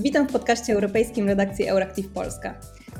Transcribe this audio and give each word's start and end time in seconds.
Witam 0.00 0.28
w 0.28 0.32
podcaście 0.32 0.72
europejskim 0.72 1.28
redakcji 1.28 1.66
Euractiv 1.66 2.08
Polska. 2.08 2.54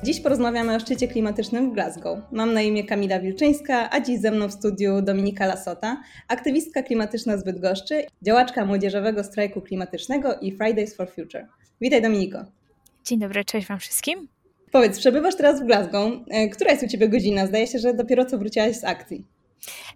Dziś 0.04 0.20
porozmawiamy 0.20 0.74
o 0.74 0.80
szczycie 0.80 1.08
klimatycznym 1.08 1.70
w 1.70 1.74
Glasgow. 1.74 2.18
Mam 2.32 2.52
na 2.52 2.62
imię 2.62 2.84
Kamila 2.84 3.20
Wilczyńska, 3.20 3.90
a 3.90 4.00
dziś 4.00 4.20
ze 4.20 4.30
mną 4.30 4.48
w 4.48 4.52
studiu 4.52 5.02
Dominika 5.02 5.46
Lasota, 5.46 6.02
aktywistka 6.28 6.82
klimatyczna 6.82 7.38
z 7.38 7.44
Bydgoszczy, 7.44 8.04
działaczka 8.22 8.64
młodzieżowego 8.64 9.24
strajku 9.24 9.60
klimatycznego 9.60 10.34
i 10.40 10.56
Fridays 10.56 10.96
for 10.96 11.10
Future. 11.10 11.46
Witaj 11.80 12.02
Dominiko. 12.02 12.44
Dzień 13.04 13.18
dobry, 13.18 13.44
cześć 13.44 13.66
Wam 13.66 13.78
wszystkim. 13.78 14.28
Powiedz, 14.72 14.98
przebywasz 14.98 15.36
teraz 15.36 15.62
w 15.62 15.66
Glasgow. 15.66 16.12
E, 16.30 16.48
która 16.48 16.70
jest 16.70 16.82
u 16.82 16.88
Ciebie 16.88 17.08
godzina? 17.08 17.46
Zdaje 17.46 17.66
się, 17.66 17.78
że 17.78 17.94
dopiero 17.94 18.24
co 18.24 18.38
wróciłaś 18.38 18.76
z 18.76 18.84
akcji. 18.84 19.24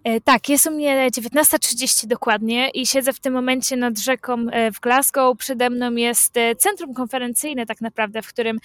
E, 0.03 0.21
tak, 0.21 0.49
jest 0.49 0.67
u 0.67 0.71
mnie 0.71 1.09
19.30 1.11 2.07
dokładnie 2.07 2.69
i 2.69 2.85
siedzę 2.85 3.13
w 3.13 3.19
tym 3.19 3.33
momencie 3.33 3.77
nad 3.77 3.99
rzeką 3.99 4.45
e, 4.51 4.71
w 4.71 4.79
Glasgow. 4.79 5.37
Przede 5.37 5.69
mną 5.69 5.95
jest 5.95 6.37
e, 6.37 6.55
centrum 6.55 6.93
konferencyjne 6.93 7.65
tak 7.65 7.81
naprawdę, 7.81 8.21
w 8.21 8.27
którym 8.27 8.59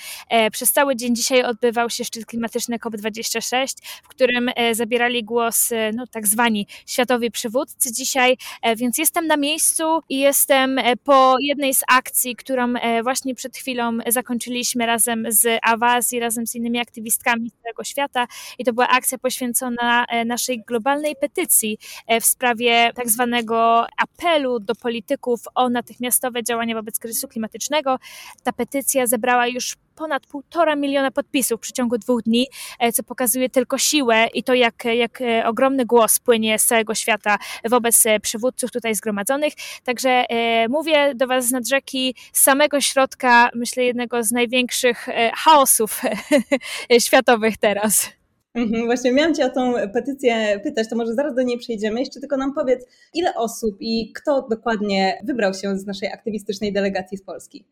przez 0.52 0.72
cały 0.72 0.96
dzień 0.96 1.16
dzisiaj 1.16 1.42
odbywał 1.42 1.90
się 1.90 2.04
szczyt 2.04 2.26
klimatyczny 2.26 2.76
COP26, 2.76 3.74
w 4.02 4.08
którym 4.08 4.50
zabierali 4.72 5.24
głos 5.24 5.70
no, 5.94 6.06
tak 6.06 6.26
zwani 6.26 6.66
światowi 6.86 7.30
przywódcy 7.30 7.92
dzisiaj, 7.92 8.36
więc 8.76 8.98
jestem 8.98 9.26
na 9.26 9.36
miejscu 9.36 10.00
i 10.08 10.18
jestem 10.18 10.80
po 11.04 11.36
jednej 11.40 11.74
z 11.74 11.80
akcji, 11.88 12.36
którą 12.36 12.74
właśnie 13.02 13.34
przed 13.34 13.56
chwilą 13.56 13.98
zakończyliśmy 14.06 14.86
razem 14.86 15.26
z 15.28 15.58
Awazji, 15.62 16.20
razem 16.20 16.46
z 16.46 16.54
innymi 16.54 16.78
aktywistkami 16.78 17.50
z 17.50 17.62
całego 17.62 17.84
świata 17.84 18.26
i 18.58 18.64
to 18.64 18.72
była 18.72 18.88
akcja 18.88 19.18
poświęcona 19.18 20.06
naszej 20.26 20.62
globalnej 20.66 20.87
globalnej 20.88 21.16
petycji 21.16 21.78
e, 22.06 22.20
w 22.20 22.26
sprawie 22.26 22.90
tak 22.94 23.08
zwanego 23.08 23.86
apelu 23.96 24.60
do 24.60 24.74
polityków 24.74 25.40
o 25.54 25.68
natychmiastowe 25.68 26.42
działania 26.42 26.74
wobec 26.74 26.98
kryzysu 26.98 27.28
klimatycznego. 27.28 27.98
Ta 28.42 28.52
petycja 28.52 29.06
zebrała 29.06 29.46
już 29.46 29.76
ponad 29.94 30.26
półtora 30.26 30.76
miliona 30.76 31.10
podpisów 31.10 31.58
w 31.58 31.62
przeciągu 31.62 31.98
dwóch 31.98 32.22
dni, 32.22 32.46
e, 32.78 32.92
co 32.92 33.02
pokazuje 33.02 33.50
tylko 33.50 33.78
siłę 33.78 34.28
i 34.34 34.42
to, 34.42 34.54
jak, 34.54 34.84
jak 34.84 35.20
e, 35.20 35.46
ogromny 35.46 35.86
głos 35.86 36.18
płynie 36.18 36.58
z 36.58 36.66
całego 36.66 36.94
świata 36.94 37.38
wobec 37.64 38.04
przywódców 38.22 38.70
tutaj 38.70 38.94
zgromadzonych. 38.94 39.52
Także 39.84 40.24
mówię 40.68 41.14
do 41.14 41.26
Was 41.26 41.48
z 41.48 41.50
nad 41.50 41.68
rzeki, 41.68 42.14
z 42.32 42.42
samego 42.42 42.80
środka, 42.80 43.50
myślę, 43.54 43.84
jednego 43.84 44.22
z 44.22 44.32
największych 44.32 45.08
chaosów 45.34 46.02
światowych 47.06 47.56
teraz. 47.56 48.17
Mhm, 48.54 48.86
właśnie 48.86 49.12
miałam 49.12 49.34
Cię 49.34 49.46
o 49.46 49.50
tą 49.50 49.72
petycję 49.92 50.60
pytać, 50.64 50.88
to 50.88 50.96
może 50.96 51.14
zaraz 51.14 51.34
do 51.34 51.42
niej 51.42 51.58
przejdziemy. 51.58 52.00
Jeszcze 52.00 52.20
tylko 52.20 52.36
nam 52.36 52.54
powiedz, 52.54 52.86
ile 53.14 53.34
osób 53.34 53.76
i 53.80 54.12
kto 54.12 54.46
dokładnie 54.50 55.20
wybrał 55.24 55.54
się 55.54 55.78
z 55.78 55.86
naszej 55.86 56.12
aktywistycznej 56.12 56.72
delegacji 56.72 57.18
z 57.18 57.22
Polski? 57.22 57.64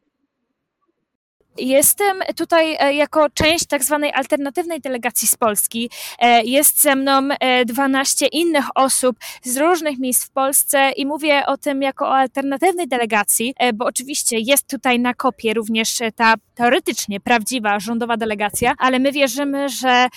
Jestem 1.58 2.16
tutaj 2.36 2.76
e, 2.80 2.94
jako 2.94 3.30
część 3.30 3.66
tak 3.66 3.84
zwanej 3.84 4.12
alternatywnej 4.12 4.80
delegacji 4.80 5.28
z 5.28 5.36
Polski. 5.36 5.90
E, 6.18 6.44
jest 6.44 6.82
ze 6.82 6.96
mną 6.96 7.28
12 7.66 8.26
e, 8.26 8.28
innych 8.28 8.64
osób 8.74 9.16
z 9.42 9.56
różnych 9.56 9.98
miejsc 9.98 10.26
w 10.26 10.30
Polsce 10.30 10.90
i 10.96 11.06
mówię 11.06 11.46
o 11.46 11.56
tym 11.56 11.82
jako 11.82 12.06
o 12.06 12.16
alternatywnej 12.16 12.88
delegacji, 12.88 13.54
bo 13.74 13.84
oczywiście 13.84 14.38
jest 14.38 14.70
tutaj 14.70 15.00
na 15.00 15.14
kopie 15.14 15.54
również 15.54 15.98
ta 16.16 16.34
teoretycznie 16.54 17.20
prawdziwa 17.20 17.80
rządowa 17.80 18.16
delegacja, 18.16 18.74
ale 18.78 18.98
my 18.98 19.12
wierzymy, 19.12 19.68
że 19.68 20.08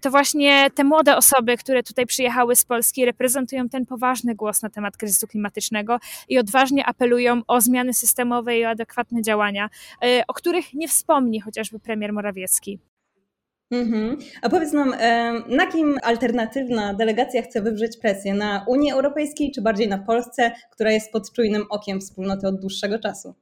to 0.00 0.10
właśnie 0.10 0.70
te 0.74 0.84
młode 0.84 1.16
osoby, 1.16 1.56
które 1.56 1.82
tutaj 1.82 2.06
przyjechały 2.06 2.56
z 2.56 2.64
Polski, 2.64 3.04
reprezentują 3.04 3.68
ten 3.68 3.86
poważny 3.86 4.34
głos 4.34 4.62
na 4.62 4.70
temat 4.70 4.96
kryzysu 4.96 5.26
klimatycznego 5.26 5.98
i 6.28 6.38
odważnie 6.38 6.86
apelują 6.86 7.42
o 7.46 7.60
zmiany 7.60 7.94
systemowe 7.94 8.58
i 8.58 8.64
o 8.64 8.68
adekwatne 8.68 9.22
działania, 9.22 9.68
o 10.28 10.34
których 10.34 10.74
nie 10.74 10.87
wspomni 10.88 11.40
chociażby 11.40 11.78
premier 11.78 12.12
Morawiecki. 12.12 12.78
Mhm. 13.70 14.18
A 14.42 14.48
powiedz 14.48 14.72
nam, 14.72 14.94
na 15.48 15.66
kim 15.66 15.98
alternatywna 16.02 16.94
delegacja 16.94 17.42
chce 17.42 17.62
wywrzeć 17.62 17.96
presję? 17.96 18.34
Na 18.34 18.64
Unii 18.68 18.92
Europejskiej 18.92 19.52
czy 19.52 19.62
bardziej 19.62 19.88
na 19.88 19.98
Polsce, 19.98 20.52
która 20.70 20.90
jest 20.90 21.12
pod 21.12 21.32
czujnym 21.32 21.64
okiem 21.70 22.00
wspólnoty 22.00 22.48
od 22.48 22.60
dłuższego 22.60 22.98
czasu? 22.98 23.34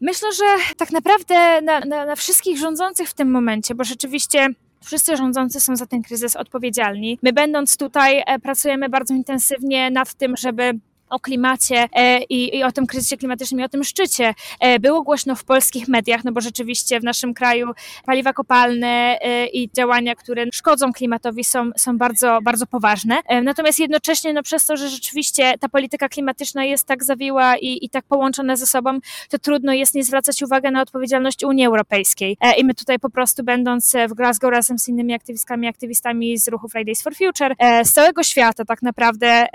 Myślę, 0.00 0.28
że 0.32 0.74
tak 0.76 0.90
naprawdę 0.90 1.60
na, 1.62 1.80
na, 1.80 2.04
na 2.04 2.16
wszystkich 2.16 2.58
rządzących 2.58 3.08
w 3.08 3.14
tym 3.14 3.30
momencie, 3.30 3.74
bo 3.74 3.84
rzeczywiście 3.84 4.48
Wszyscy 4.84 5.16
rządzący 5.16 5.60
są 5.60 5.76
za 5.76 5.86
ten 5.86 6.02
kryzys 6.02 6.36
odpowiedzialni. 6.36 7.18
My, 7.22 7.32
będąc 7.32 7.76
tutaj, 7.76 8.22
e, 8.26 8.38
pracujemy 8.38 8.88
bardzo 8.88 9.14
intensywnie 9.14 9.90
nad 9.90 10.14
tym, 10.14 10.36
żeby 10.36 10.72
o 11.10 11.20
klimacie 11.20 11.88
e, 11.92 12.22
i, 12.22 12.56
i, 12.56 12.64
o 12.64 12.72
tym 12.72 12.86
kryzysie 12.86 13.16
klimatycznym 13.16 13.60
i 13.60 13.64
o 13.64 13.68
tym 13.68 13.84
szczycie 13.84 14.34
e, 14.60 14.78
było 14.78 15.02
głośno 15.02 15.34
w 15.34 15.44
polskich 15.44 15.88
mediach, 15.88 16.24
no 16.24 16.32
bo 16.32 16.40
rzeczywiście 16.40 17.00
w 17.00 17.04
naszym 17.04 17.34
kraju 17.34 17.70
paliwa 18.06 18.32
kopalne 18.32 19.18
e, 19.20 19.46
i 19.46 19.70
działania, 19.76 20.14
które 20.14 20.44
szkodzą 20.52 20.92
klimatowi 20.92 21.44
są, 21.44 21.70
są 21.76 21.98
bardzo, 21.98 22.38
bardzo 22.42 22.66
poważne. 22.66 23.18
Natomiast 23.42 23.78
jednocześnie 23.78 24.32
no 24.32 24.42
przez 24.42 24.66
to, 24.66 24.76
że 24.76 24.88
rzeczywiście 24.88 25.54
ta 25.60 25.68
polityka 25.68 26.08
klimatyczna 26.08 26.64
jest 26.64 26.86
tak 26.86 27.04
zawiła 27.04 27.56
i, 27.56 27.84
i 27.84 27.90
tak 27.90 28.04
połączona 28.04 28.56
ze 28.56 28.66
sobą, 28.66 28.98
to 29.30 29.38
trudno 29.38 29.72
jest 29.72 29.94
nie 29.94 30.04
zwracać 30.04 30.42
uwagi 30.42 30.70
na 30.72 30.82
odpowiedzialność 30.82 31.44
Unii 31.44 31.66
Europejskiej. 31.66 32.36
I 32.58 32.64
my 32.64 32.74
tutaj 32.74 32.98
po 32.98 33.10
prostu 33.10 33.44
będąc 33.44 33.92
w 34.08 34.14
Glasgow 34.14 34.50
razem 34.50 34.78
z 34.78 34.88
innymi 34.88 35.14
aktywistkami, 35.14 35.68
aktywistami 35.68 36.38
z 36.38 36.48
ruchu 36.48 36.68
Fridays 36.68 37.02
for 37.02 37.14
Future, 37.16 37.54
z 37.84 37.92
całego 37.92 38.22
świata 38.22 38.64
tak 38.64 38.82
naprawdę 38.82 39.46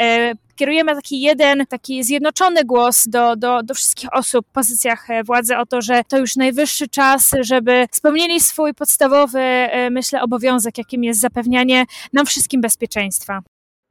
kierujemy 0.55 0.95
taki 0.95 1.21
jeden, 1.21 1.65
taki 1.65 2.03
zjednoczony 2.03 2.63
głos 2.63 3.07
do, 3.07 3.35
do, 3.35 3.63
do 3.63 3.73
wszystkich 3.73 4.13
osób 4.13 4.47
w 4.47 4.51
pozycjach 4.51 5.09
e, 5.09 5.23
władzy 5.23 5.57
o 5.57 5.65
to, 5.65 5.81
że 5.81 6.01
to 6.07 6.17
już 6.17 6.35
najwyższy 6.35 6.87
czas, 6.87 7.31
żeby 7.41 7.85
spełnili 7.91 8.39
swój 8.39 8.73
podstawowy, 8.73 9.39
e, 9.39 9.89
myślę, 9.89 10.21
obowiązek, 10.21 10.77
jakim 10.77 11.03
jest 11.03 11.19
zapewnianie 11.19 11.85
nam 12.13 12.25
wszystkim 12.25 12.61
bezpieczeństwa. 12.61 13.41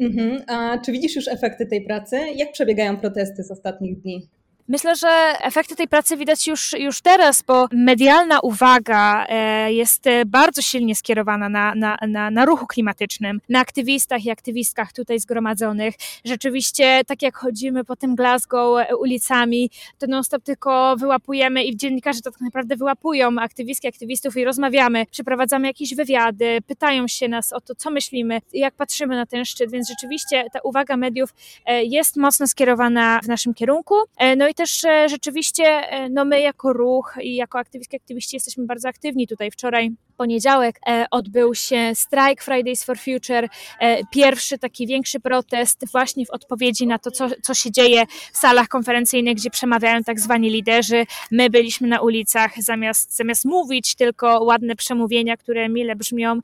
Mhm. 0.01 0.43
A 0.47 0.79
czy 0.79 0.93
widzisz 0.93 1.17
już 1.17 1.29
efekty 1.29 1.67
tej 1.67 1.85
pracy? 1.85 2.17
Jak 2.35 2.53
przebiegają 2.53 2.97
protesty 2.97 3.43
z 3.43 3.51
ostatnich 3.51 4.01
dni? 4.01 4.29
Myślę, 4.69 4.97
że 4.97 5.09
efekty 5.41 5.77
tej 5.77 5.89
pracy 5.89 6.17
widać 6.17 6.47
już, 6.47 6.73
już 6.73 7.01
teraz, 7.01 7.43
bo 7.43 7.67
medialna 7.73 8.41
uwaga 8.41 9.27
e, 9.29 9.73
jest 9.73 10.05
bardzo 10.27 10.63
silnie 10.63 10.95
skierowana 10.95 11.49
na, 11.49 11.75
na, 11.75 11.99
na, 12.09 12.31
na 12.31 12.45
ruchu 12.45 12.67
klimatycznym, 12.67 13.41
na 13.49 13.61
aktywistach 13.61 14.25
i 14.25 14.31
aktywistkach 14.31 14.93
tutaj 14.93 15.21
zgromadzonych. 15.21 15.95
Rzeczywiście, 16.25 17.01
tak 17.07 17.23
jak 17.23 17.37
chodzimy 17.37 17.85
po 17.85 17.97
tym 17.97 18.15
Glasgow 18.15 18.81
e, 18.81 18.97
ulicami, 18.97 19.71
to 19.99 20.07
non-stop 20.07 20.43
tylko 20.43 20.97
wyłapujemy 20.97 21.65
i 21.65 21.77
dziennikarze 21.77 22.21
to 22.21 22.31
tak 22.31 22.41
naprawdę 22.41 22.77
wyłapują 22.77 23.39
aktywistki, 23.41 23.89
aktywistów 23.89 24.37
i 24.37 24.45
rozmawiamy, 24.45 25.07
przeprowadzamy 25.11 25.67
jakieś 25.67 25.95
wywiady, 25.95 26.59
pytają 26.67 27.09
się 27.09 27.29
nas 27.29 27.53
o 27.53 27.61
to, 27.61 27.75
co 27.75 27.91
myślimy, 27.91 28.41
jak 28.53 28.75
patrzymy 28.75 29.17
na 29.17 29.27
ten 29.27 29.45
szczyt, 29.45 29.71
więc 29.71 29.89
rzeczywiście 29.89 30.45
ta 30.53 30.59
uwaga 30.65 30.97
mediów 30.97 31.35
e, 31.67 31.85
jest 31.85 32.17
mocno 32.17 32.47
skierowana 32.47 33.21
w 33.23 33.29
naszym 33.29 33.55
kierunku. 33.55 33.95
No 34.37 34.52
i 34.53 34.55
też 34.55 34.85
rzeczywiście 35.07 35.65
e, 35.65 36.09
no 36.09 36.25
my 36.25 36.41
jako 36.41 36.73
ruch 36.73 37.15
i 37.23 37.35
jako 37.35 37.59
aktywistki, 37.59 37.97
aktywiści 37.97 38.37
jesteśmy 38.37 38.67
bardzo 38.67 38.89
aktywni 38.89 39.27
tutaj. 39.27 39.51
Wczoraj 39.51 39.91
poniedziałek 40.23 40.81
e, 40.87 41.07
odbył 41.11 41.55
się 41.55 41.93
strajk 41.95 42.43
Fridays 42.43 42.85
for 42.85 42.99
Future, 42.99 43.49
e, 43.81 44.05
pierwszy 44.05 44.59
taki 44.59 44.87
większy 44.87 45.21
protest 45.21 45.93
właśnie 45.93 46.27
w 46.27 46.31
odpowiedzi 46.31 46.87
na 46.87 46.99
to, 46.99 47.11
co, 47.11 47.29
co 47.43 47.55
się 47.55 47.71
dzieje 47.71 48.07
w 48.33 48.37
salach 48.39 48.69
konferencyjnych, 48.69 49.37
gdzie 49.37 49.51
przemawiają 49.51 50.03
tak 50.03 50.21
zwani 50.21 50.51
liderzy. 50.51 51.07
My 51.31 51.51
byliśmy 51.51 51.89
na 51.89 52.01
ulicach, 52.01 52.53
zamiast, 52.59 53.17
zamiast 53.17 53.45
mówić 53.45 53.95
tylko 53.95 54.45
ładne 54.45 54.77
przemówienia, 54.77 55.37
które 55.37 55.69
mile 55.69 55.97
brzmią, 55.97 56.41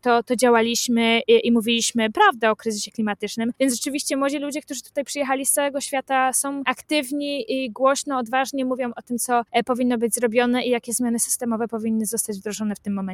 to, 0.00 0.22
to 0.22 0.36
działaliśmy 0.36 1.20
i, 1.28 1.46
i 1.46 1.52
mówiliśmy 1.52 2.10
prawdę 2.12 2.50
o 2.50 2.56
kryzysie 2.56 2.90
klimatycznym. 2.90 3.52
Więc 3.60 3.74
rzeczywiście 3.74 4.16
młodzi 4.16 4.38
ludzie, 4.38 4.62
którzy 4.62 4.82
tutaj 4.82 5.04
przyjechali 5.04 5.46
z 5.46 5.52
całego 5.52 5.80
świata 5.80 6.32
są 6.32 6.62
aktywni 6.66 7.52
i 7.52 7.70
głośno, 7.70 8.18
odważnie 8.18 8.64
mówią 8.64 8.90
o 8.96 9.02
tym, 9.02 9.18
co 9.18 9.42
e, 9.52 9.62
powinno 9.62 9.98
być 9.98 10.14
zrobione 10.14 10.64
i 10.64 10.70
jakie 10.70 10.92
zmiany 10.92 11.18
systemowe 11.18 11.68
powinny 11.68 12.06
zostać 12.06 12.38
wdrożone 12.38 12.74
w 12.74 12.80
tym 12.80 12.94
momencie. 12.94 13.07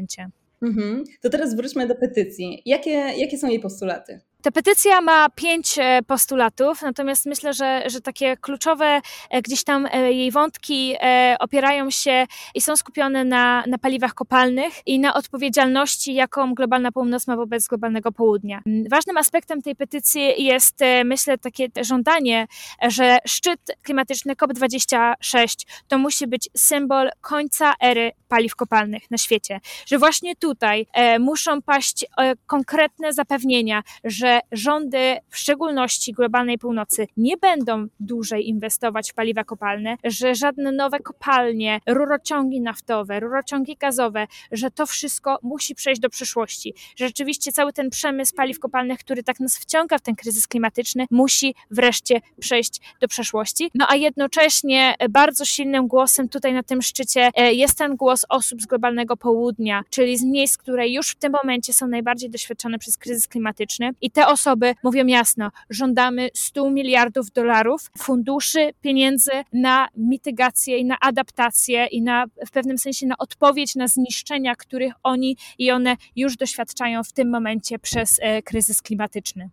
Mhm. 0.63 1.05
To 1.23 1.31
teraz 1.31 1.57
wróćmy 1.57 1.87
do 1.87 1.95
petycji. 1.95 2.63
Jakie, 2.67 2.91
jakie 2.91 3.39
są 3.39 3.49
jej 3.49 3.61
postulaty? 3.61 4.21
Ta 4.45 4.51
petycja 4.51 5.01
ma 5.01 5.29
pięć 5.29 5.79
e, 5.79 6.01
postulatów, 6.07 6.83
natomiast 6.83 7.27
myślę, 7.27 7.55
że, 7.55 7.83
że 7.87 8.01
takie 8.01 8.37
kluczowe 8.37 9.01
e, 9.31 9.43
gdzieś 9.43 9.65
tam 9.65 9.87
e, 9.93 10.13
jej 10.13 10.31
wątki 10.31 10.95
opierają 11.39 11.91
się 11.91 12.27
i 12.55 12.61
są 12.61 12.77
skupione 12.77 13.25
na, 13.25 13.65
na 13.67 13.79
paliwach 13.79 14.15
kopalnych 14.15 14.75
i 14.87 14.99
na 14.99 15.15
odpowiedzialności, 15.15 16.15
jaką 16.15 16.55
globalna 16.55 16.93
północ 16.93 17.27
ma 17.27 17.37
wobec 17.37 17.69
globalnego 17.69 18.13
południa. 18.13 18.63
Mm, 18.67 18.85
ważnym 18.91 19.17
aspektem 19.17 19.63
tej 19.63 19.77
petycji 19.77 20.45
jest, 20.45 20.81
myślę, 21.05 21.39
takie 21.39 21.69
żądanie, 21.83 22.47
że 22.89 23.19
szczyt 23.27 23.61
klimatyczny 23.83 24.35
COP26 24.35 25.67
to 25.89 25.99
musi 25.99 26.27
być 26.27 26.49
symbol 26.57 27.11
końca 27.21 27.75
ery 27.83 28.13
paliw 28.29 28.57
kopalnych 28.57 29.11
na 29.11 29.19
świecie. 29.19 29.61
Że 29.87 29.99
właśnie 29.99 30.37
tutaj 30.37 30.87
muszą 31.21 31.63
paść 31.63 32.07
konkretne 32.47 33.13
zapewnienia, 33.13 33.83
że 34.05 34.34
że 34.53 34.65
rządy, 34.75 35.17
w 35.31 35.39
szczególności 35.39 36.13
globalnej 36.13 36.59
północy, 36.59 37.07
nie 37.17 37.37
będą 37.37 37.87
dłużej 38.01 38.49
inwestować 38.49 39.11
w 39.11 39.15
paliwa 39.15 39.45
kopalne, 39.45 39.97
że 40.05 40.35
żadne 40.35 40.73
nowe 40.73 40.99
kopalnie, 40.99 41.81
rurociągi 41.87 42.61
naftowe, 42.61 43.21
rurociągi 43.21 43.77
gazowe, 43.77 44.27
że 44.53 44.71
to 44.71 44.87
wszystko 44.87 45.39
musi 45.43 45.75
przejść 45.75 46.01
do 46.01 46.11
przyszłości. 46.11 46.75
Że 46.97 47.07
rzeczywiście 47.07 47.53
cały 47.53 47.73
ten 47.73 47.91
przemysł 47.91 48.35
paliw 48.35 48.59
kopalnych, 48.59 48.99
który 48.99 49.23
tak 49.23 49.41
nas 49.41 49.59
wciąga 49.59 49.99
w 49.99 50.03
ten 50.03 50.15
kryzys 50.15 50.47
klimatyczny, 50.47 51.07
musi 51.11 51.55
wreszcie 51.71 52.21
przejść 52.41 52.81
do 53.01 53.09
przeszłości. 53.09 53.71
No 53.75 53.87
a 53.89 53.97
jednocześnie 53.97 54.95
bardzo 55.11 55.45
silnym 55.45 55.87
głosem 55.89 56.29
tutaj 56.29 56.53
na 56.53 56.63
tym 56.63 56.83
szczycie 56.83 57.31
e, 57.35 57.53
jest 57.53 57.79
ten 57.79 57.97
głos 57.97 58.27
osób 58.29 58.63
z 58.63 58.67
globalnego 58.67 59.17
południa, 59.17 59.83
czyli 59.91 60.19
z 60.19 60.25
miejsc, 60.25 60.57
które 60.57 60.89
już 60.89 61.11
w 61.11 61.17
tym 61.17 61.33
momencie 61.33 61.73
są 61.73 61.87
najbardziej 61.87 62.31
doświadczone 62.31 62.79
przez 62.79 62.99
kryzys 62.99 63.29
klimatyczny. 63.29 63.91
I 64.01 64.11
te 64.11 64.24
osoby 64.29 64.75
mówią 64.83 65.07
jasno, 65.07 65.51
żądamy 65.71 66.29
100 66.35 66.71
miliardów 66.71 67.31
dolarów 67.31 67.91
funduszy, 67.99 68.71
pieniędzy 68.81 69.31
na 69.53 69.89
mitygację 69.97 70.79
i 70.79 70.85
na 70.85 71.01
adaptację 71.01 71.87
i 71.87 72.03
na 72.03 72.25
w 72.47 72.51
pewnym 72.51 72.79
sensie 72.79 73.07
na 73.07 73.15
odpowiedź 73.19 73.75
na 73.75 73.89
zniszczenia, 73.89 74.55
których 74.57 74.93
oni 75.03 75.37
i 75.59 75.71
one 75.71 75.97
już 76.17 76.37
doświadczają 76.37 77.05
w 77.05 77.13
tym 77.13 77.31
momencie 77.31 77.79
przez 77.79 78.19
e, 78.23 78.43
kryzys 78.43 78.83
klimatyczny. 78.83 79.51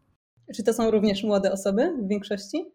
Czy 0.55 0.63
to 0.63 0.73
są 0.73 0.91
również 0.91 1.23
młode 1.23 1.51
osoby 1.51 1.93
w 2.01 2.07
większości? 2.07 2.65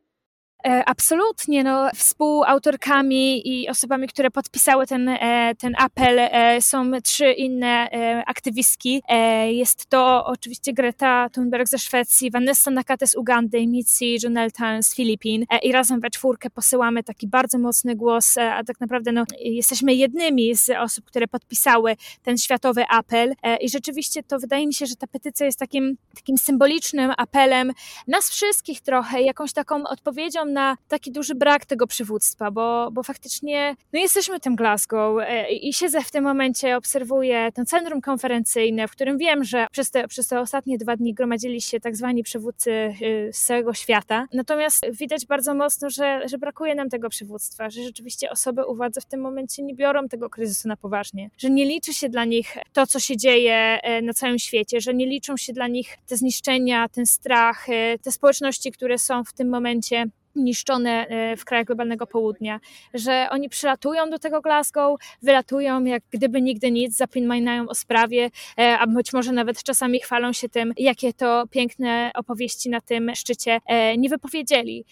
E, 0.67 0.85
absolutnie, 0.85 1.65
no, 1.65 1.91
współautorkami 1.95 3.49
i 3.49 3.69
osobami, 3.69 4.09
które 4.09 4.31
podpisały 4.31 4.87
ten, 4.87 5.09
e, 5.09 5.55
ten 5.59 5.75
apel 5.79 6.19
e, 6.19 6.63
są 6.63 6.91
trzy 7.03 7.33
inne 7.33 7.91
aktywistki. 8.27 9.03
Jest 9.47 9.87
to 9.87 10.25
oczywiście 10.27 10.73
Greta 10.73 11.29
Thunberg 11.31 11.69
ze 11.69 11.79
Szwecji, 11.79 12.31
Vanessa 12.31 12.71
Nakate 12.71 13.07
z 13.07 13.15
Ugandy, 13.15 13.67
Mitzi 13.67 14.17
Joneltan 14.23 14.83
z 14.83 14.95
Filipin 14.95 15.45
i 15.63 15.73
razem 15.73 16.01
we 16.01 16.11
czwórkę 16.11 16.51
posyłamy 16.51 17.03
taki 17.03 17.27
bardzo 17.29 17.59
mocny 17.59 17.97
głos, 17.97 18.39
a 18.39 18.65
tak 18.65 18.81
naprawdę 18.81 19.13
no, 19.13 19.25
jesteśmy 19.41 19.95
jednymi 19.95 20.55
z 20.55 20.71
osób, 20.71 21.05
które 21.05 21.29
podpisały 21.29 21.97
ten 22.23 22.39
światowy 22.39 22.85
apel 22.89 23.35
i 23.61 23.71
rzeczywiście 23.71 24.23
to 24.23 24.39
wydaje 24.39 24.67
mi 24.67 24.75
się, 24.75 24.87
że 24.87 24.97
ta 24.97 25.07
petycja 25.07 25.47
jest 25.47 25.59
takim, 25.59 25.97
takim 26.15 26.39
symbolicznym 26.39 27.13
apelem 27.17 27.73
nas 28.07 28.31
wszystkich 28.31 28.81
trochę, 28.81 29.23
jakąś 29.23 29.53
taką 29.53 29.85
odpowiedzią 29.85 30.56
na 30.57 30.77
taki 30.89 31.13
duży 31.13 31.35
brak 31.35 31.65
tego 31.65 31.87
przywództwa, 31.87 32.51
bo, 32.51 32.91
bo 32.93 33.03
faktycznie 33.03 33.77
no 33.93 34.01
jesteśmy 34.01 34.41
tym 34.41 34.57
Glasgow 34.57 35.23
e, 35.23 35.53
i 35.53 35.73
siedzę 35.73 36.01
w 36.03 36.11
tym 36.11 36.25
momencie, 36.25 36.77
obserwuję 36.77 37.53
ten 37.55 37.67
centrum 37.67 38.01
konferencyjne, 38.01 38.89
w 38.89 38.91
którym 38.91 39.19
wiem, 39.19 39.45
że 39.45 39.67
przez 39.71 39.91
te, 39.91 40.09
przez 40.09 40.29
te 40.29 40.41
ostatnie 40.41 40.79
dwa 40.79 40.97
dni 40.97 41.15
gromadzili 41.15 41.61
się 41.61 41.81
tak 41.81 41.97
zwani 41.97 42.23
przywódcy 42.23 42.71
y, 42.71 43.31
z 43.33 43.45
całego 43.45 43.75
świata. 43.75 44.27
Natomiast 44.33 44.87
widać 44.91 45.27
bardzo 45.27 45.55
mocno, 45.55 45.91
że, 45.91 46.29
że 46.29 46.39
brakuje 46.39 46.75
nam 46.75 46.89
tego 46.89 47.09
przywództwa, 47.09 47.71
że 47.71 47.83
rzeczywiście 47.83 48.31
osoby 48.31 48.67
u 48.67 48.77
władzy 48.77 49.01
w 49.01 49.05
tym 49.05 49.21
momencie 49.21 49.63
nie 49.63 49.75
biorą 49.75 50.09
tego 50.09 50.31
kryzysu 50.31 50.69
na 50.69 50.77
poważnie, 50.77 51.31
że 51.39 51.51
nie 51.51 51.65
liczy 51.65 51.95
się 51.95 52.09
dla 52.09 52.25
nich 52.25 52.57
to, 52.73 52.87
co 52.87 53.01
się 53.01 53.17
dzieje 53.17 53.55
e, 53.83 54.03
na 54.03 54.13
całym 54.13 54.39
świecie, 54.39 54.81
że 54.81 54.95
nie 54.95 55.07
liczą 55.07 55.37
się 55.37 55.53
dla 55.53 55.69
nich 55.69 55.99
te 56.07 56.17
zniszczenia, 56.17 56.89
ten 56.89 57.07
strach, 57.07 57.69
e, 57.69 57.99
te 57.99 58.13
społeczności, 58.13 58.73
które 58.73 58.99
są 58.99 59.25
w 59.25 59.33
tym 59.33 59.49
momencie 59.49 60.07
niszczone 60.37 61.07
e, 61.09 61.37
w 61.37 61.45
krajach 61.45 61.67
globalnego 61.67 62.07
południa, 62.07 62.61
że 62.95 63.27
oni 63.31 63.49
przylatują 63.49 64.11
do 64.11 64.19
tego 64.19 64.41
Glasgow, 64.41 65.01
wylatują 65.23 65.85
jak 65.85 66.03
gdyby 66.11 66.43
nigdy 66.43 66.71
nic, 66.71 66.97
zapominają 66.97 67.69
o 67.69 67.75
sprawie, 67.75 68.31
e, 68.59 68.79
a 68.79 68.87
być 68.87 69.13
może 69.13 69.33
nawet 69.33 69.63
czasami 69.63 70.01
chwalą 70.01 70.33
się 70.33 70.49
tym, 70.49 70.73
jakie 70.77 71.13
to 71.13 71.45
piękne 71.51 72.11
opowieści 72.15 72.71
na 72.71 72.81
tym 72.81 73.15
szczycie 73.15 73.61
e, 73.67 73.97
nie 73.97 74.09
wypowiedzieli. 74.09 74.85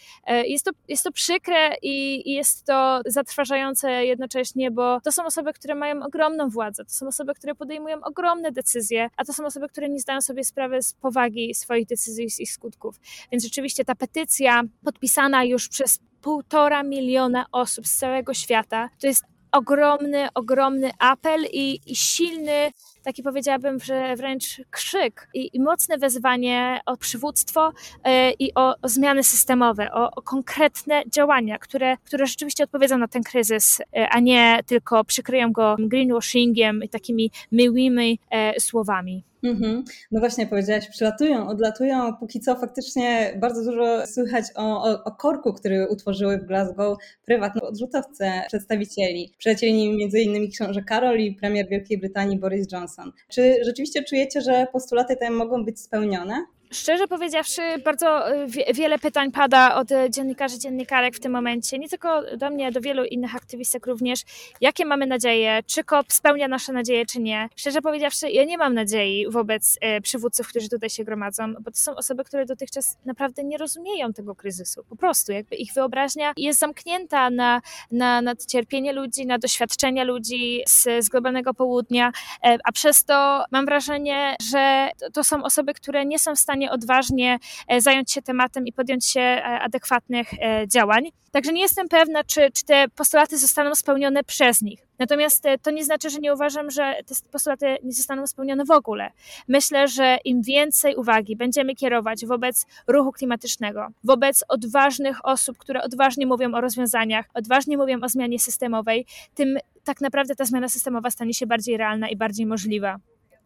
Jest 0.44 0.64
to, 0.64 0.70
jest 0.88 1.04
to 1.04 1.12
przykre 1.12 1.74
i 1.82 2.22
jest 2.32 2.64
to 2.64 3.00
zatrważające 3.06 4.06
jednocześnie, 4.06 4.70
bo 4.70 5.00
to 5.00 5.12
są 5.12 5.24
osoby, 5.24 5.52
które 5.52 5.74
mają 5.74 6.02
ogromną 6.02 6.48
władzę, 6.48 6.84
to 6.84 6.90
są 6.90 7.06
osoby, 7.06 7.34
które 7.34 7.54
podejmują 7.54 8.00
ogromne 8.02 8.52
decyzje, 8.52 9.10
a 9.16 9.24
to 9.24 9.32
są 9.32 9.46
osoby, 9.46 9.68
które 9.68 9.88
nie 9.88 10.00
zdają 10.00 10.20
sobie 10.20 10.44
sprawy 10.44 10.82
z 10.82 10.92
powagi 10.92 11.54
swoich 11.54 11.86
decyzji 11.86 12.26
i 12.38 12.46
skutków. 12.46 13.00
Więc 13.32 13.44
rzeczywiście 13.44 13.84
ta 13.84 13.94
petycja 13.94 14.62
podpisana 14.84 15.33
już 15.42 15.68
przez 15.68 16.00
półtora 16.20 16.82
miliona 16.82 17.46
osób 17.52 17.86
z 17.86 17.96
całego 17.96 18.34
świata. 18.34 18.90
To 19.00 19.06
jest 19.06 19.24
ogromny, 19.54 20.28
ogromny 20.34 20.90
apel 20.98 21.44
i, 21.52 21.80
i 21.86 21.96
silny, 21.96 22.70
taki 23.02 23.22
powiedziałabym, 23.22 23.80
że 23.80 24.16
wręcz 24.16 24.60
krzyk 24.70 25.28
i, 25.34 25.50
i 25.56 25.60
mocne 25.60 25.98
wezwanie 25.98 26.80
o 26.86 26.96
przywództwo 26.96 27.72
yy, 28.04 28.12
i 28.38 28.54
o, 28.54 28.74
o, 28.82 28.88
zmiany 28.88 29.22
systemowe, 29.22 29.92
o, 29.92 30.10
o, 30.10 30.22
konkretne 30.22 31.02
działania, 31.06 31.58
które, 31.58 31.96
które 31.96 32.26
rzeczywiście 32.26 32.64
odpowiedzą 32.64 32.98
na 32.98 33.08
ten 33.08 33.22
kryzys, 33.22 33.78
yy, 33.78 34.08
a 34.08 34.20
nie 34.20 34.60
tylko 34.66 35.04
przykryją 35.04 35.52
go 35.52 35.76
greenwashingiem 35.78 36.82
i 36.82 36.88
takimi 36.88 37.30
miłymi 37.52 38.18
yy, 38.32 38.60
słowami. 38.60 39.24
Mhm. 39.44 39.84
No 40.12 40.20
właśnie, 40.20 40.46
powiedziałaś, 40.46 40.88
przylatują, 40.88 41.48
odlatują. 41.48 42.16
Póki 42.20 42.40
co 42.40 42.56
faktycznie 42.56 43.34
bardzo 43.40 43.64
dużo 43.64 44.06
słychać 44.06 44.44
o, 44.54 44.84
o, 44.84 45.04
o 45.04 45.12
korku, 45.12 45.52
który 45.52 45.88
utworzyły 45.88 46.38
w 46.38 46.44
Glasgow 46.46 46.98
prywatne 47.24 47.62
odrzutowce 47.62 48.42
przedstawicieli. 48.48 49.34
Przylecieli 49.38 49.72
nim 49.72 50.10
innymi 50.14 50.50
książę 50.50 50.82
Karol 50.82 51.18
i 51.18 51.34
premier 51.34 51.68
Wielkiej 51.68 51.98
Brytanii 51.98 52.38
Boris 52.38 52.72
Johnson. 52.72 53.12
Czy 53.28 53.56
rzeczywiście 53.64 54.02
czujecie, 54.02 54.40
że 54.40 54.66
postulaty 54.72 55.16
te 55.16 55.30
mogą 55.30 55.64
być 55.64 55.80
spełnione? 55.80 56.46
Szczerze 56.74 57.08
powiedziawszy, 57.08 57.62
bardzo 57.84 58.32
y, 58.32 58.46
wiele 58.74 58.98
pytań 58.98 59.32
pada 59.32 59.74
od 59.74 59.88
dziennikarzy, 60.10 60.58
dziennikarek 60.58 61.16
w 61.16 61.20
tym 61.20 61.32
momencie, 61.32 61.78
nie 61.78 61.88
tylko 61.88 62.36
do 62.36 62.50
mnie, 62.50 62.72
do 62.72 62.80
wielu 62.80 63.04
innych 63.04 63.36
aktywistek 63.36 63.86
również. 63.86 64.20
Jakie 64.60 64.84
mamy 64.84 65.06
nadzieje? 65.06 65.60
Czy 65.66 65.84
COP 65.84 66.12
spełnia 66.12 66.48
nasze 66.48 66.72
nadzieje, 66.72 67.06
czy 67.06 67.20
nie? 67.20 67.48
Szczerze 67.56 67.82
powiedziawszy, 67.82 68.30
ja 68.30 68.44
nie 68.44 68.58
mam 68.58 68.74
nadziei 68.74 69.30
wobec 69.30 69.78
y, 69.98 70.00
przywódców, 70.00 70.48
którzy 70.48 70.68
tutaj 70.68 70.90
się 70.90 71.04
gromadzą, 71.04 71.54
bo 71.54 71.70
to 71.70 71.76
są 71.76 71.96
osoby, 71.96 72.24
które 72.24 72.46
dotychczas 72.46 72.98
naprawdę 73.04 73.44
nie 73.44 73.58
rozumieją 73.58 74.12
tego 74.12 74.34
kryzysu. 74.34 74.84
Po 74.88 74.96
prostu, 74.96 75.32
jakby 75.32 75.56
ich 75.56 75.72
wyobraźnia 75.72 76.32
jest 76.36 76.60
zamknięta 76.60 77.30
na, 77.30 77.60
na, 77.90 78.22
na 78.22 78.36
cierpienie 78.48 78.92
ludzi, 78.92 79.26
na 79.26 79.38
doświadczenia 79.38 80.04
ludzi 80.04 80.62
z, 80.68 81.04
z 81.04 81.08
globalnego 81.08 81.54
południa, 81.54 82.12
e, 82.44 82.58
a 82.64 82.72
przez 82.72 83.04
to 83.04 83.44
mam 83.50 83.64
wrażenie, 83.64 84.36
że 84.50 84.90
to, 85.00 85.10
to 85.10 85.24
są 85.24 85.44
osoby, 85.44 85.74
które 85.74 86.06
nie 86.06 86.18
są 86.18 86.34
w 86.34 86.38
stanie 86.38 86.63
odważnie 86.70 87.38
e, 87.68 87.80
zająć 87.80 88.12
się 88.12 88.22
tematem 88.22 88.66
i 88.66 88.72
podjąć 88.72 89.06
się 89.06 89.20
e, 89.20 89.42
adekwatnych 89.60 90.28
e, 90.32 90.68
działań. 90.68 91.04
Także 91.30 91.52
nie 91.52 91.60
jestem 91.60 91.88
pewna, 91.88 92.24
czy, 92.24 92.50
czy 92.50 92.64
te 92.64 92.88
postulaty 92.88 93.38
zostaną 93.38 93.74
spełnione 93.74 94.24
przez 94.24 94.62
nich. 94.62 94.86
Natomiast 94.98 95.44
to 95.62 95.70
nie 95.70 95.84
znaczy, 95.84 96.10
że 96.10 96.18
nie 96.18 96.34
uważam, 96.34 96.70
że 96.70 96.94
te 97.06 97.14
postulaty 97.32 97.76
nie 97.82 97.92
zostaną 97.92 98.26
spełnione 98.26 98.64
w 98.64 98.70
ogóle. 98.70 99.10
Myślę, 99.48 99.88
że 99.88 100.18
im 100.24 100.42
więcej 100.42 100.96
uwagi 100.96 101.36
będziemy 101.36 101.74
kierować 101.74 102.26
wobec 102.26 102.66
ruchu 102.86 103.12
klimatycznego, 103.12 103.88
wobec 104.04 104.44
odważnych 104.48 105.24
osób, 105.24 105.58
które 105.58 105.82
odważnie 105.82 106.26
mówią 106.26 106.54
o 106.54 106.60
rozwiązaniach, 106.60 107.26
odważnie 107.34 107.76
mówią 107.76 108.00
o 108.02 108.08
zmianie 108.08 108.38
systemowej, 108.38 109.06
tym 109.34 109.58
tak 109.84 110.00
naprawdę 110.00 110.34
ta 110.34 110.44
zmiana 110.44 110.68
systemowa 110.68 111.10
stanie 111.10 111.34
się 111.34 111.46
bardziej 111.46 111.76
realna 111.76 112.08
i 112.08 112.16
bardziej 112.16 112.46
możliwa. 112.46 112.98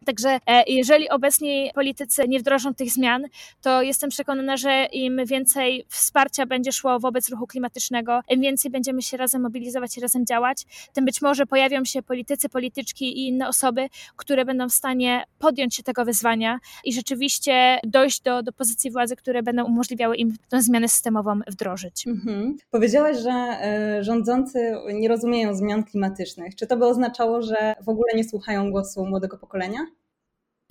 Także 0.05 0.39
e, 0.47 0.63
jeżeli 0.67 1.09
obecni 1.09 1.71
politycy 1.75 2.27
nie 2.27 2.39
wdrożą 2.39 2.73
tych 2.73 2.91
zmian, 2.91 3.25
to 3.61 3.81
jestem 3.81 4.09
przekonana, 4.09 4.57
że 4.57 4.85
im 4.91 5.25
więcej 5.25 5.85
wsparcia 5.89 6.45
będzie 6.45 6.71
szło 6.71 6.99
wobec 6.99 7.29
ruchu 7.29 7.47
klimatycznego, 7.47 8.19
im 8.29 8.41
więcej 8.41 8.71
będziemy 8.71 9.01
się 9.01 9.17
razem 9.17 9.41
mobilizować 9.41 9.97
i 9.97 10.01
razem 10.01 10.25
działać, 10.25 10.65
tym 10.93 11.05
być 11.05 11.21
może 11.21 11.45
pojawią 11.45 11.85
się 11.85 12.01
politycy, 12.01 12.49
polityczki 12.49 13.19
i 13.19 13.27
inne 13.27 13.47
osoby, 13.47 13.89
które 14.15 14.45
będą 14.45 14.69
w 14.69 14.73
stanie 14.73 15.23
podjąć 15.39 15.75
się 15.75 15.83
tego 15.83 16.05
wyzwania 16.05 16.59
i 16.83 16.93
rzeczywiście 16.93 17.79
dojść 17.83 18.21
do, 18.21 18.43
do 18.43 18.51
pozycji 18.51 18.91
władzy, 18.91 19.15
które 19.15 19.43
będą 19.43 19.65
umożliwiały 19.65 20.17
im 20.17 20.35
tę 20.49 20.61
zmianę 20.61 20.87
systemową 20.87 21.39
wdrożyć. 21.47 22.07
Mhm. 22.07 22.57
Powiedziałaś, 22.71 23.17
że 23.17 23.57
y, 23.99 24.03
rządzący 24.03 24.75
nie 24.93 25.09
rozumieją 25.09 25.55
zmian 25.55 25.83
klimatycznych. 25.83 26.55
Czy 26.55 26.67
to 26.67 26.77
by 26.77 26.85
oznaczało, 26.85 27.41
że 27.41 27.75
w 27.81 27.89
ogóle 27.89 28.13
nie 28.15 28.23
słuchają 28.23 28.71
głosu 28.71 29.05
młodego 29.05 29.37
pokolenia? 29.37 29.79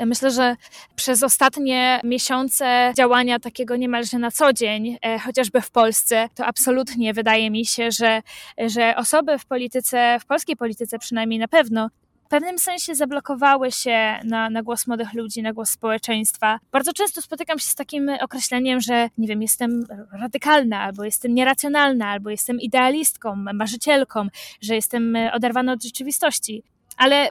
Myślę, 0.06 0.30
że 0.30 0.56
przez 0.96 1.22
ostatnie 1.22 2.00
miesiące 2.04 2.92
działania 2.96 3.38
takiego 3.38 3.76
niemalże 3.76 4.18
na 4.18 4.30
co 4.30 4.52
dzień, 4.52 4.98
e, 5.02 5.18
chociażby 5.18 5.60
w 5.60 5.70
Polsce, 5.70 6.28
to 6.34 6.46
absolutnie 6.46 7.14
wydaje 7.14 7.50
mi 7.50 7.66
się, 7.66 7.90
że, 7.90 8.22
że 8.58 8.96
osoby 8.96 9.38
w 9.38 9.46
polityce, 9.46 10.18
w 10.20 10.26
polskiej 10.26 10.56
polityce 10.56 10.98
przynajmniej 10.98 11.38
na 11.38 11.48
pewno, 11.48 11.88
w 12.24 12.30
pewnym 12.30 12.58
sensie 12.58 12.94
zablokowały 12.94 13.72
się 13.72 14.18
na, 14.24 14.50
na 14.50 14.62
głos 14.62 14.86
młodych 14.86 15.14
ludzi, 15.14 15.42
na 15.42 15.52
głos 15.52 15.70
społeczeństwa. 15.70 16.58
Bardzo 16.72 16.92
często 16.92 17.22
spotykam 17.22 17.58
się 17.58 17.68
z 17.68 17.74
takim 17.74 18.08
określeniem, 18.20 18.80
że 18.80 19.08
nie 19.18 19.28
wiem, 19.28 19.42
jestem 19.42 19.86
radykalna, 20.12 20.80
albo 20.80 21.04
jestem 21.04 21.34
nieracjonalna, 21.34 22.08
albo 22.08 22.30
jestem 22.30 22.60
idealistką, 22.60 23.36
marzycielką, 23.36 24.28
że 24.60 24.74
jestem 24.74 25.16
oderwana 25.32 25.72
od 25.72 25.82
rzeczywistości. 25.82 26.62
Ale 26.96 27.28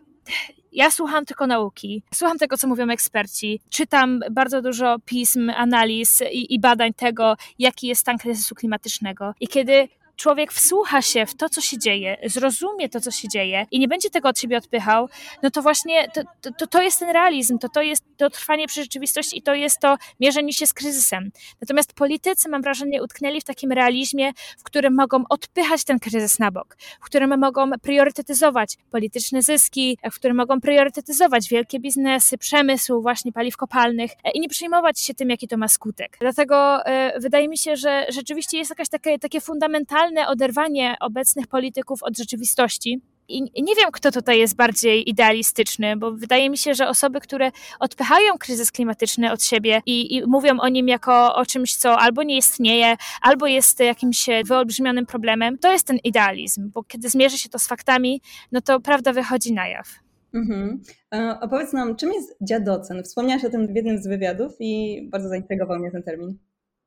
ja 0.77 0.91
słucham 0.91 1.25
tylko 1.25 1.47
nauki, 1.47 2.03
słucham 2.13 2.37
tego, 2.37 2.57
co 2.57 2.67
mówią 2.67 2.89
eksperci, 2.89 3.59
czytam 3.69 4.19
bardzo 4.31 4.61
dużo 4.61 4.95
pism, 5.05 5.49
analiz 5.55 6.21
i, 6.31 6.53
i 6.53 6.59
badań 6.59 6.93
tego, 6.93 7.37
jaki 7.59 7.87
jest 7.87 8.01
stan 8.01 8.17
kryzysu 8.17 8.55
klimatycznego. 8.55 9.33
I 9.39 9.47
kiedy 9.47 9.87
człowiek 10.17 10.53
wsłucha 10.53 11.01
się 11.01 11.25
w 11.25 11.35
to, 11.35 11.49
co 11.49 11.61
się 11.61 11.77
dzieje, 11.77 12.17
zrozumie 12.25 12.89
to, 12.89 13.01
co 13.01 13.11
się 13.11 13.27
dzieje 13.27 13.65
i 13.71 13.79
nie 13.79 13.87
będzie 13.87 14.09
tego 14.09 14.29
od 14.29 14.39
siebie 14.39 14.57
odpychał, 14.57 15.09
no 15.43 15.51
to 15.51 15.61
właśnie 15.61 16.09
to, 16.41 16.51
to, 16.51 16.67
to 16.67 16.81
jest 16.81 16.99
ten 16.99 17.09
realizm, 17.09 17.57
to, 17.57 17.69
to 17.69 17.81
jest 17.81 18.03
to 18.17 18.29
trwanie 18.29 18.67
przy 18.67 18.81
rzeczywistości 18.81 19.37
i 19.37 19.41
to 19.41 19.53
jest 19.53 19.79
to 19.79 19.97
mierzenie 20.19 20.53
się 20.53 20.67
z 20.67 20.73
kryzysem. 20.73 21.31
Natomiast 21.61 21.93
politycy, 21.93 22.49
mam 22.49 22.61
wrażenie, 22.61 23.03
utknęli 23.03 23.41
w 23.41 23.43
takim 23.43 23.71
realizmie, 23.71 24.31
w 24.57 24.63
którym 24.63 24.95
mogą 24.95 25.23
odpychać 25.29 25.83
ten 25.83 25.99
kryzys 25.99 26.39
na 26.39 26.51
bok, 26.51 26.77
w 27.01 27.05
którym 27.05 27.39
mogą 27.39 27.71
priorytetyzować 27.81 28.77
polityczne 28.91 29.41
zyski, 29.41 29.97
w 30.11 30.15
którym 30.15 30.37
mogą 30.37 30.61
priorytetyzować 30.61 31.49
wielkie 31.49 31.79
biznesy, 31.79 32.37
przemysł 32.37 33.01
właśnie 33.01 33.31
paliw 33.31 33.57
kopalnych 33.57 34.11
e, 34.23 34.31
i 34.31 34.39
nie 34.39 34.49
przejmować 34.49 34.99
się 34.99 35.13
tym, 35.13 35.29
jaki 35.29 35.47
to 35.47 35.57
ma 35.57 35.67
skutek. 35.67 36.17
Dlatego 36.19 36.79
y, 36.79 37.19
wydaje 37.19 37.47
mi 37.47 37.57
się, 37.57 37.75
że 37.75 38.05
rzeczywiście 38.09 38.57
jest 38.57 38.69
jakaś 38.69 38.89
takie, 38.89 39.19
takie 39.19 39.41
fundamentalne 39.41 40.06
totalne 40.07 40.27
oderwanie 40.27 40.95
obecnych 40.99 41.47
polityków 41.47 42.03
od 42.03 42.17
rzeczywistości. 42.17 43.01
I 43.29 43.63
nie 43.63 43.75
wiem, 43.75 43.91
kto 43.91 44.11
tutaj 44.11 44.39
jest 44.39 44.55
bardziej 44.55 45.09
idealistyczny, 45.09 45.97
bo 45.97 46.11
wydaje 46.11 46.49
mi 46.49 46.57
się, 46.57 46.73
że 46.73 46.87
osoby, 46.87 47.21
które 47.21 47.51
odpychają 47.79 48.37
kryzys 48.39 48.71
klimatyczny 48.71 49.31
od 49.31 49.43
siebie 49.43 49.81
i, 49.85 50.15
i, 50.15 50.23
mówią 50.27 50.59
o 50.59 50.69
nim 50.69 50.87
jako 50.87 51.35
o 51.35 51.45
czymś, 51.45 51.75
co 51.75 51.99
albo 51.99 52.23
nie 52.23 52.37
istnieje, 52.37 52.95
albo 53.21 53.47
jest 53.47 53.79
jakimś 53.79 54.25
wyolbrzymionym 54.45 55.05
problemem, 55.05 55.57
to 55.57 55.71
jest 55.71 55.87
ten 55.87 55.97
idealizm, 56.03 56.71
bo 56.73 56.83
kiedy 56.83 57.09
zmierzy 57.09 57.37
się 57.37 57.49
to 57.49 57.59
z 57.59 57.67
faktami, 57.67 58.21
no 58.51 58.61
to 58.61 58.79
prawda 58.79 59.13
wychodzi 59.13 59.53
na 59.53 59.67
jaw. 59.67 59.87
Mhm. 60.33 60.81
E, 61.13 61.39
opowiedz 61.41 61.73
nam, 61.73 61.95
czym 61.95 62.13
jest 62.13 62.37
dziadocen? 62.41 63.03
Wspomniałaś 63.03 63.45
o 63.45 63.49
tym 63.49 63.67
w 63.67 63.75
jednym 63.75 63.97
z 63.97 64.07
wywiadów 64.07 64.51
i 64.59 65.01
bardzo 65.11 65.29
zaintrygował 65.29 65.79
mnie 65.79 65.91
ten 65.91 66.03
termin. 66.03 66.37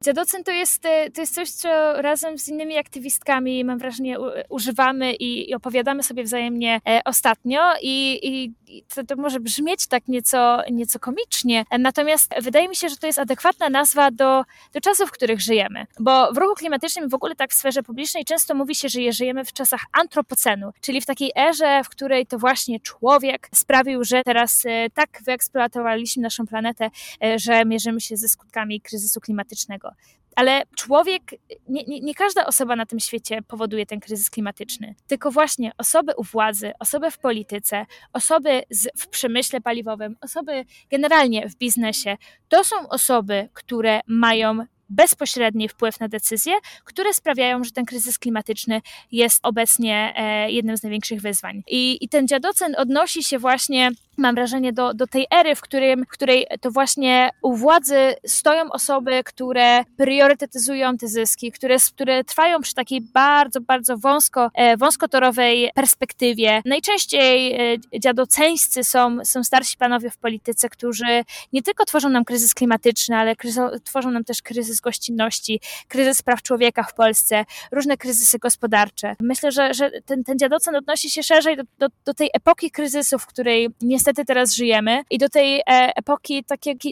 Dziadocen 0.04 0.44
to 0.44 0.50
jest, 0.50 0.86
e, 0.86 1.10
to 1.10 1.20
jest 1.20 1.34
coś, 1.34 1.50
co 1.50 2.02
razem 2.02 2.38
z 2.38 2.48
innymi 2.48 2.78
aktywistkami, 2.78 3.64
mam 3.64 3.78
wrażenie, 3.78 4.16
używamy 4.48 5.14
i, 5.14 5.50
i 5.50 5.54
opowiadamy 5.54 6.02
sobie 6.02 6.24
wzajemnie 6.24 6.80
e, 6.88 7.00
ostatnio 7.04 7.60
i, 7.82 8.20
i 8.22 8.54
to, 8.94 9.04
to, 9.04 9.16
może 9.16 9.40
brzmieć 9.40 9.86
tak 9.86 10.08
nieco, 10.08 10.62
nieco 10.70 10.98
komicznie, 10.98 11.64
natomiast 11.78 12.34
wydaje 12.42 12.68
mi 12.68 12.76
się, 12.76 12.88
że 12.88 12.96
to 12.96 13.06
jest 13.06 13.18
adekwatna 13.18 13.68
nazwa 13.68 14.10
do, 14.10 14.44
do 14.72 14.80
czasów, 14.80 15.08
w 15.08 15.12
których 15.12 15.40
żyjemy. 15.40 15.86
Bo 15.98 16.32
w 16.32 16.36
ruchu 16.36 16.54
klimatycznym 16.54 17.08
w 17.08 17.14
ogóle 17.14 17.36
tak 17.36 17.50
w 17.50 17.54
sferze 17.54 17.82
publicznej 17.82 18.24
często 18.24 18.54
mówi 18.54 18.74
się, 18.74 18.88
że 18.88 19.12
żyjemy 19.12 19.44
w 19.44 19.52
czasach 19.52 19.80
antropocenu, 19.92 20.70
czyli 20.80 21.00
w 21.00 21.06
takiej 21.06 21.32
erze, 21.36 21.84
w 21.84 21.88
której 21.88 22.26
to 22.26 22.38
właśnie 22.38 22.80
człowiek 22.80 23.48
sprawił, 23.54 24.04
że 24.04 24.22
teraz 24.24 24.62
e, 24.66 24.90
tak 24.90 25.22
wyeksploatowaliśmy 25.24 26.22
naszą 26.22 26.46
planetę, 26.46 26.90
że 27.36 27.64
mierzymy 27.64 28.00
się 28.00 28.16
ze 28.16 28.28
skutkami 28.28 28.80
kryzysu 28.80 29.20
klimatycznego. 29.20 29.89
Ale 30.36 30.62
człowiek, 30.76 31.22
nie, 31.68 31.84
nie, 31.84 32.00
nie, 32.00 32.14
każda 32.14 32.46
osoba 32.46 32.76
na 32.76 32.86
tym 32.86 33.00
świecie 33.00 33.42
powoduje 33.42 33.86
ten 33.86 34.00
kryzys 34.00 34.30
klimatyczny, 34.30 34.94
tylko 35.06 35.30
właśnie 35.30 35.72
osoby 35.78 36.12
u 36.16 36.22
władzy, 36.22 36.72
osoby 36.78 37.10
w 37.10 37.18
polityce, 37.18 37.86
osoby 38.12 38.62
z, 38.70 38.88
w 39.02 39.08
przemyśle 39.08 39.60
paliwowym, 39.60 40.16
osoby 40.20 40.64
generalnie 40.90 41.48
w 41.48 41.56
biznesie. 41.56 42.16
To 42.48 42.64
są 42.64 42.88
osoby, 42.88 43.48
które 43.52 44.00
mają 44.06 44.66
bezpośredni 44.90 45.68
wpływ 45.68 46.00
na 46.00 46.08
decyzje, 46.08 46.54
które 46.84 47.14
sprawiają, 47.14 47.64
że 47.64 47.70
ten 47.70 47.84
kryzys 47.84 48.18
klimatyczny 48.18 48.80
jest 49.12 49.40
obecnie 49.42 50.12
e, 50.16 50.50
jednym 50.50 50.76
z 50.76 50.82
największych 50.82 51.20
wyzwań. 51.20 51.62
I, 51.68 51.98
i 52.04 52.08
ten 52.08 52.28
dziadocen 52.28 52.74
odnosi 52.78 53.24
się 53.24 53.38
właśnie 53.38 53.90
mam 54.20 54.34
wrażenie, 54.34 54.72
do, 54.72 54.94
do 54.94 55.06
tej 55.06 55.26
ery, 55.30 55.54
w, 55.54 55.60
którym, 55.60 56.04
w 56.04 56.08
której 56.08 56.46
to 56.60 56.70
właśnie 56.70 57.30
u 57.42 57.56
władzy 57.56 58.14
stoją 58.26 58.70
osoby, 58.70 59.24
które 59.24 59.84
priorytetyzują 59.96 60.96
te 60.96 61.08
zyski, 61.08 61.52
które, 61.52 61.76
które 61.94 62.24
trwają 62.24 62.60
przy 62.60 62.74
takiej 62.74 63.00
bardzo, 63.00 63.60
bardzo 63.60 63.98
wąsko, 63.98 64.50
e, 64.54 64.76
wąskotorowej 64.76 65.70
perspektywie. 65.74 66.62
Najczęściej 66.64 67.52
e, 67.74 68.00
dziadoceńscy 68.00 68.84
są, 68.84 69.24
są 69.24 69.44
starsi 69.44 69.76
panowie 69.76 70.10
w 70.10 70.16
polityce, 70.16 70.68
którzy 70.68 71.24
nie 71.52 71.62
tylko 71.62 71.84
tworzą 71.84 72.08
nam 72.08 72.24
kryzys 72.24 72.54
klimatyczny, 72.54 73.16
ale 73.16 73.36
tworzą 73.84 74.10
nam 74.10 74.24
też 74.24 74.42
kryzys 74.42 74.79
gościnności, 74.80 75.60
kryzys 75.88 76.22
praw 76.22 76.42
człowieka 76.42 76.82
w 76.82 76.94
Polsce, 76.94 77.44
różne 77.72 77.96
kryzysy 77.96 78.38
gospodarcze. 78.38 79.16
Myślę, 79.20 79.52
że, 79.52 79.74
że 79.74 79.90
ten, 80.06 80.24
ten 80.24 80.38
dziadocen 80.38 80.76
odnosi 80.76 81.10
się 81.10 81.22
szerzej 81.22 81.56
do, 81.56 81.62
do, 81.78 81.88
do 82.04 82.14
tej 82.14 82.30
epoki 82.34 82.70
kryzysu, 82.70 83.18
w 83.18 83.26
której 83.26 83.68
niestety 83.80 84.24
teraz 84.24 84.54
żyjemy 84.54 85.02
i 85.10 85.18
do 85.18 85.28
tej 85.28 85.60
e, 85.60 85.62
epoki 85.96 86.44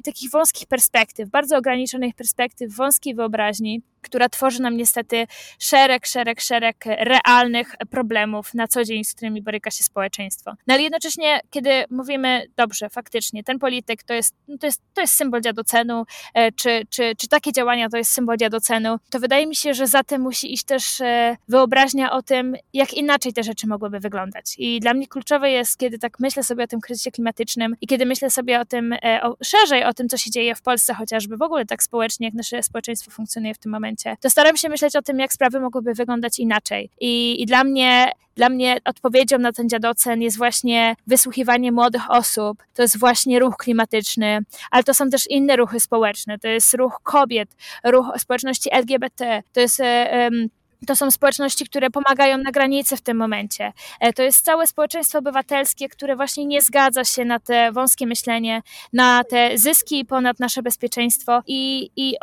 takich 0.04 0.30
wąskich 0.32 0.68
perspektyw, 0.68 1.30
bardzo 1.30 1.56
ograniczonych 1.56 2.14
perspektyw, 2.14 2.74
wąskiej 2.74 3.14
wyobraźni, 3.14 3.82
która 4.02 4.28
tworzy 4.28 4.62
nam 4.62 4.76
niestety 4.76 5.26
szereg, 5.58 6.06
szereg, 6.06 6.40
szereg 6.40 6.76
realnych 6.86 7.74
problemów 7.90 8.54
na 8.54 8.68
co 8.68 8.84
dzień, 8.84 9.04
z 9.04 9.14
którymi 9.14 9.42
boryka 9.42 9.70
się 9.70 9.84
społeczeństwo. 9.84 10.54
No 10.66 10.74
ale 10.74 10.82
jednocześnie, 10.82 11.40
kiedy 11.50 11.84
mówimy, 11.90 12.46
dobrze, 12.56 12.88
faktycznie, 12.88 13.44
ten 13.44 13.58
polityk 13.58 14.02
to 14.02 14.14
jest, 14.14 14.34
no 14.48 14.58
to 14.58 14.66
jest, 14.66 14.82
to 14.94 15.00
jest 15.00 15.14
symbol 15.14 15.40
dziadocenu, 15.40 16.04
e, 16.34 16.52
czy, 16.52 16.86
czy, 16.90 17.16
czy 17.16 17.28
takie 17.28 17.52
działania 17.52 17.88
to 17.88 17.96
jest 17.96 18.10
symbol 18.12 18.36
dziadocenu, 18.36 18.98
to 19.10 19.20
wydaje 19.20 19.46
mi 19.46 19.56
się, 19.56 19.74
że 19.74 19.86
za 19.86 20.04
tym 20.04 20.22
musi 20.22 20.52
iść 20.52 20.64
też 20.64 21.00
e, 21.00 21.36
wyobraźnia 21.48 22.12
o 22.12 22.22
tym, 22.22 22.56
jak 22.72 22.94
inaczej 22.94 23.32
te 23.32 23.42
rzeczy 23.42 23.66
mogłyby 23.66 24.00
wyglądać. 24.00 24.54
I 24.58 24.80
dla 24.80 24.94
mnie 24.94 25.06
kluczowe 25.06 25.50
jest, 25.50 25.78
kiedy 25.78 25.98
tak 25.98 26.20
myślę 26.20 26.42
sobie 26.42 26.64
o 26.64 26.66
tym 26.66 26.80
kryzysie 26.80 27.10
klimatycznym 27.10 27.76
i 27.80 27.86
kiedy 27.86 28.06
myślę 28.06 28.30
sobie 28.30 28.60
o 28.60 28.64
tym 28.64 28.92
e, 28.92 29.20
o, 29.22 29.36
szerzej, 29.44 29.84
o 29.84 29.94
tym, 29.94 30.08
co 30.08 30.16
się 30.16 30.30
dzieje 30.30 30.54
w 30.54 30.62
Polsce 30.62 30.94
chociażby, 30.94 31.36
w 31.36 31.42
ogóle 31.42 31.66
tak 31.66 31.82
społecznie, 31.82 32.26
jak 32.26 32.34
nasze 32.34 32.62
społeczeństwo 32.62 33.10
funkcjonuje 33.10 33.54
w 33.54 33.58
tym 33.58 33.72
momencie, 33.72 33.87
momencie, 33.88 34.16
to 34.20 34.30
staram 34.30 34.56
się 34.56 34.68
myśleć 34.68 34.96
o 34.96 35.02
tym, 35.02 35.18
jak 35.18 35.32
sprawy 35.32 35.60
mogłyby 35.60 35.94
wyglądać 35.94 36.38
inaczej. 36.38 36.90
I, 37.00 37.42
i 37.42 37.46
dla 37.46 37.64
mnie 37.64 38.12
dla 38.36 38.48
mnie 38.48 38.78
odpowiedzią 38.84 39.38
na 39.38 39.52
ten 39.52 39.68
dziadocen 39.68 40.22
jest 40.22 40.38
właśnie 40.38 40.96
wysłuchiwanie 41.06 41.72
młodych 41.72 42.10
osób, 42.10 42.62
to 42.74 42.82
jest 42.82 42.98
właśnie 42.98 43.38
ruch 43.38 43.56
klimatyczny, 43.56 44.38
ale 44.70 44.84
to 44.84 44.94
są 44.94 45.10
też 45.10 45.26
inne 45.30 45.56
ruchy 45.56 45.80
społeczne, 45.80 46.38
to 46.38 46.48
jest 46.48 46.74
ruch 46.74 47.00
kobiet, 47.02 47.48
ruch 47.84 48.06
społeczności 48.18 48.74
LGBT, 48.74 49.42
to 49.52 49.60
jest 49.60 49.80
um, 49.80 50.48
to 50.86 50.96
są 50.96 51.10
społeczności, 51.10 51.64
które 51.64 51.90
pomagają 51.90 52.38
na 52.38 52.50
granicy 52.50 52.96
w 52.96 53.00
tym 53.00 53.16
momencie. 53.16 53.72
E, 54.00 54.12
to 54.12 54.22
jest 54.22 54.44
całe 54.44 54.66
społeczeństwo 54.66 55.18
obywatelskie, 55.18 55.88
które 55.88 56.16
właśnie 56.16 56.46
nie 56.46 56.62
zgadza 56.62 57.04
się 57.04 57.24
na 57.24 57.40
te 57.40 57.72
wąskie 57.72 58.06
myślenie, 58.06 58.62
na 58.92 59.24
te 59.24 59.58
zyski 59.58 60.04
ponad 60.04 60.40
nasze 60.40 60.62
bezpieczeństwo 60.62 61.42
i, 61.46 61.90
i 61.96 62.14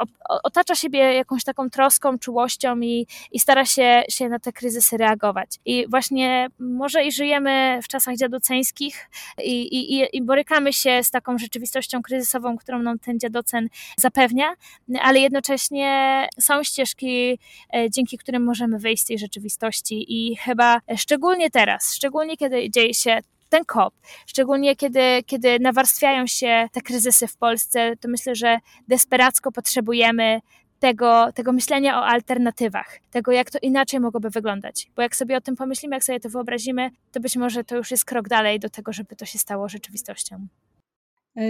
otacza 0.43 0.75
siebie 0.75 0.99
jakąś 0.99 1.43
taką 1.43 1.69
troską, 1.69 2.19
czułością 2.19 2.79
i, 2.79 3.07
i 3.31 3.39
stara 3.39 3.65
się, 3.65 4.03
się 4.09 4.29
na 4.29 4.39
te 4.39 4.53
kryzysy 4.53 4.97
reagować. 4.97 5.49
I 5.65 5.85
właśnie 5.89 6.47
może 6.59 7.03
i 7.03 7.11
żyjemy 7.11 7.79
w 7.83 7.87
czasach 7.87 8.15
dziadoceńskich 8.15 9.09
i, 9.43 9.61
i, 9.61 10.17
i 10.17 10.21
borykamy 10.21 10.73
się 10.73 11.03
z 11.03 11.11
taką 11.11 11.37
rzeczywistością 11.37 12.01
kryzysową, 12.01 12.57
którą 12.57 12.79
nam 12.79 12.99
ten 12.99 13.19
dziadocen 13.19 13.69
zapewnia, 13.97 14.53
ale 15.01 15.19
jednocześnie 15.19 16.27
są 16.39 16.63
ścieżki, 16.63 17.39
e, 17.75 17.89
dzięki 17.89 18.17
którym 18.17 18.44
możemy 18.45 18.79
wyjść 18.79 19.03
z 19.03 19.05
tej 19.05 19.19
rzeczywistości 19.19 20.05
i 20.07 20.35
chyba 20.35 20.79
szczególnie 20.97 21.49
teraz, 21.51 21.95
szczególnie 21.95 22.37
kiedy 22.37 22.69
dzieje 22.69 22.93
się 22.93 23.19
ten 23.49 23.65
kop, 23.65 23.93
szczególnie 24.27 24.75
kiedy, 24.75 25.23
kiedy 25.25 25.59
nawarstwiają 25.59 26.27
się 26.27 26.67
te 26.71 26.81
kryzysy 26.81 27.27
w 27.27 27.37
Polsce, 27.37 27.93
to 28.01 28.07
myślę, 28.07 28.35
że 28.35 28.57
desperacko 28.87 29.51
potrzebujemy 29.51 30.41
tego, 30.79 31.31
tego 31.35 31.51
myślenia 31.53 31.99
o 31.99 32.05
alternatywach, 32.05 32.99
tego 33.11 33.31
jak 33.31 33.51
to 33.51 33.59
inaczej 33.61 33.99
mogłoby 33.99 34.29
wyglądać. 34.29 34.87
Bo 34.95 35.01
jak 35.01 35.15
sobie 35.15 35.37
o 35.37 35.41
tym 35.41 35.55
pomyślimy, 35.55 35.95
jak 35.95 36.03
sobie 36.03 36.19
to 36.19 36.29
wyobrazimy, 36.29 36.89
to 37.11 37.19
być 37.19 37.35
może 37.35 37.63
to 37.63 37.75
już 37.75 37.91
jest 37.91 38.05
krok 38.05 38.27
dalej 38.27 38.59
do 38.59 38.69
tego, 38.69 38.93
żeby 38.93 39.15
to 39.15 39.25
się 39.25 39.39
stało 39.39 39.69
rzeczywistością. 39.69 40.47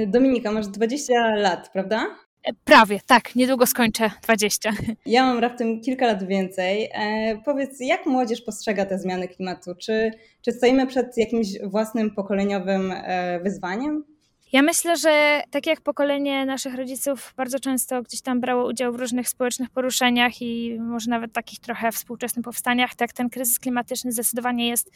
Dominika, 0.08 0.52
masz 0.52 0.68
20 0.68 1.14
lat, 1.36 1.70
prawda? 1.74 2.16
Prawie, 2.64 3.00
tak, 3.08 3.36
niedługo 3.36 3.66
skończę 3.66 4.12
20. 4.24 4.72
Ja 5.06 5.24
mam 5.24 5.40
raptem 5.40 5.82
kilka 5.82 6.08
lat 6.08 6.28
więcej. 6.28 6.90
E, 6.94 7.38
powiedz, 7.46 7.80
jak 7.80 8.06
młodzież 8.06 8.42
postrzega 8.42 8.86
te 8.86 9.00
zmiany 9.00 9.28
klimatu? 9.28 9.76
Czy, 9.76 10.12
czy 10.42 10.52
stoimy 10.52 10.88
przed 10.88 11.18
jakimś 11.18 11.48
własnym 11.64 12.16
pokoleniowym 12.16 12.92
e, 12.92 13.40
wyzwaniem? 13.40 14.04
Ja 14.52 14.62
myślę, 14.62 14.98
że 14.98 15.42
tak 15.52 15.68
jak 15.68 15.82
pokolenie 15.82 16.46
naszych 16.46 16.76
rodziców 16.76 17.34
bardzo 17.38 17.60
często 17.60 18.02
gdzieś 18.02 18.22
tam 18.22 18.42
brało 18.42 18.68
udział 18.68 18.94
w 18.94 18.96
różnych 18.96 19.30
społecznych 19.30 19.70
poruszeniach 19.70 20.42
i 20.42 20.78
może 20.80 21.10
nawet 21.10 21.34
takich 21.34 21.60
trochę 21.60 21.92
współczesnych 21.92 22.46
powstaniach, 22.46 22.96
tak 22.96 23.14
ten 23.14 23.30
kryzys 23.30 23.60
klimatyczny 23.60 24.12
zdecydowanie 24.12 24.68
jest, 24.70 24.92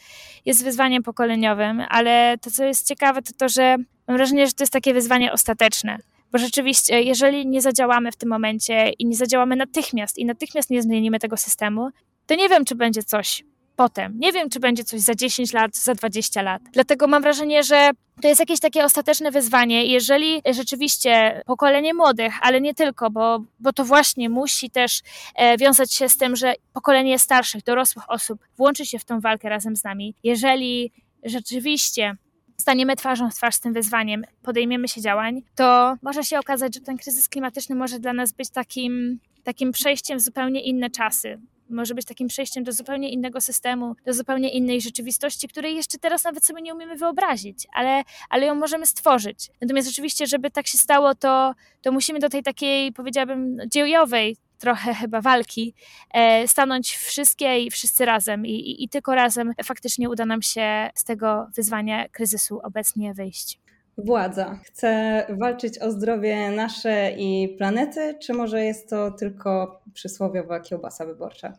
jest 0.46 0.64
wyzwaniem 0.64 1.02
pokoleniowym, 1.02 1.82
ale 1.88 2.38
to 2.40 2.50
co 2.50 2.64
jest 2.64 2.88
ciekawe 2.88 3.22
to 3.22 3.32
to, 3.38 3.48
że 3.48 3.76
mam 4.08 4.16
wrażenie, 4.16 4.46
że 4.46 4.52
to 4.52 4.62
jest 4.62 4.72
takie 4.72 4.94
wyzwanie 4.94 5.32
ostateczne 5.32 5.98
bo 6.32 6.38
rzeczywiście, 6.38 7.02
jeżeli 7.02 7.46
nie 7.46 7.60
zadziałamy 7.60 8.12
w 8.12 8.16
tym 8.16 8.28
momencie 8.28 8.90
i 8.98 9.06
nie 9.06 9.16
zadziałamy 9.16 9.56
natychmiast 9.56 10.18
i 10.18 10.24
natychmiast 10.24 10.70
nie 10.70 10.82
zmienimy 10.82 11.18
tego 11.18 11.36
systemu, 11.36 11.88
to 12.26 12.34
nie 12.34 12.48
wiem, 12.48 12.64
czy 12.64 12.74
będzie 12.74 13.02
coś 13.02 13.44
potem. 13.76 14.18
Nie 14.18 14.32
wiem, 14.32 14.50
czy 14.50 14.60
będzie 14.60 14.84
coś 14.84 15.00
za 15.00 15.14
10 15.14 15.52
lat, 15.52 15.76
za 15.76 15.94
20 15.94 16.42
lat. 16.42 16.62
Dlatego 16.72 17.06
mam 17.06 17.22
wrażenie, 17.22 17.62
że 17.62 17.90
to 18.22 18.28
jest 18.28 18.40
jakieś 18.40 18.60
takie 18.60 18.84
ostateczne 18.84 19.30
wyzwanie. 19.30 19.86
Jeżeli 19.86 20.42
rzeczywiście 20.52 21.42
pokolenie 21.46 21.94
młodych, 21.94 22.34
ale 22.40 22.60
nie 22.60 22.74
tylko, 22.74 23.10
bo, 23.10 23.44
bo 23.60 23.72
to 23.72 23.84
właśnie 23.84 24.28
musi 24.28 24.70
też 24.70 25.00
e, 25.34 25.56
wiązać 25.56 25.92
się 25.92 26.08
z 26.08 26.16
tym, 26.16 26.36
że 26.36 26.54
pokolenie 26.72 27.18
starszych, 27.18 27.62
dorosłych 27.62 28.10
osób 28.10 28.40
włączy 28.56 28.86
się 28.86 28.98
w 28.98 29.04
tą 29.04 29.20
walkę 29.20 29.48
razem 29.48 29.76
z 29.76 29.84
nami. 29.84 30.14
Jeżeli 30.22 30.92
rzeczywiście 31.24 32.16
staniemy 32.60 32.96
twarzą 32.96 33.30
w 33.30 33.34
twarz 33.34 33.54
z 33.54 33.60
tym 33.60 33.72
wyzwaniem, 33.72 34.24
podejmiemy 34.42 34.88
się 34.88 35.00
działań, 35.00 35.42
to 35.54 35.96
może 36.02 36.24
się 36.24 36.38
okazać, 36.38 36.74
że 36.74 36.80
ten 36.80 36.96
kryzys 36.96 37.28
klimatyczny 37.28 37.76
może 37.76 37.98
dla 37.98 38.12
nas 38.12 38.32
być 38.32 38.50
takim, 38.50 39.20
takim 39.44 39.72
przejściem 39.72 40.18
w 40.18 40.22
zupełnie 40.22 40.62
inne 40.62 40.90
czasy. 40.90 41.40
Może 41.70 41.94
być 41.94 42.06
takim 42.06 42.28
przejściem 42.28 42.64
do 42.64 42.72
zupełnie 42.72 43.10
innego 43.10 43.40
systemu, 43.40 43.96
do 44.06 44.14
zupełnie 44.14 44.50
innej 44.50 44.80
rzeczywistości, 44.80 45.48
której 45.48 45.76
jeszcze 45.76 45.98
teraz 45.98 46.24
nawet 46.24 46.44
sobie 46.44 46.62
nie 46.62 46.74
umiemy 46.74 46.96
wyobrazić, 46.96 47.66
ale, 47.72 48.02
ale 48.30 48.46
ją 48.46 48.54
możemy 48.54 48.86
stworzyć. 48.86 49.50
Natomiast 49.60 49.88
oczywiście, 49.88 50.26
żeby 50.26 50.50
tak 50.50 50.66
się 50.66 50.78
stało, 50.78 51.14
to, 51.14 51.54
to 51.82 51.92
musimy 51.92 52.18
do 52.18 52.28
tej 52.28 52.42
takiej, 52.42 52.92
powiedziałabym, 52.92 53.58
dziejowej 53.66 54.36
trochę 54.60 54.94
chyba 54.94 55.20
walki, 55.20 55.74
e, 56.14 56.48
stanąć 56.48 56.96
wszystkie 56.96 57.60
i 57.60 57.70
wszyscy 57.70 58.04
razem 58.04 58.46
i, 58.46 58.50
i, 58.50 58.84
i 58.84 58.88
tylko 58.88 59.14
razem 59.14 59.52
faktycznie 59.64 60.10
uda 60.10 60.26
nam 60.26 60.42
się 60.42 60.90
z 60.94 61.04
tego 61.04 61.46
wyzwania 61.56 62.08
kryzysu 62.08 62.60
obecnie 62.62 63.14
wyjść. 63.14 63.60
Władza 63.98 64.58
chce 64.64 65.26
walczyć 65.40 65.78
o 65.78 65.90
zdrowie 65.90 66.50
nasze 66.50 67.12
i 67.18 67.54
planety, 67.58 68.18
czy 68.22 68.32
może 68.32 68.64
jest 68.64 68.90
to 68.90 69.10
tylko 69.10 69.80
przysłowiowa 69.94 70.60
kiełbasa 70.60 71.06
wyborcza? 71.06 71.52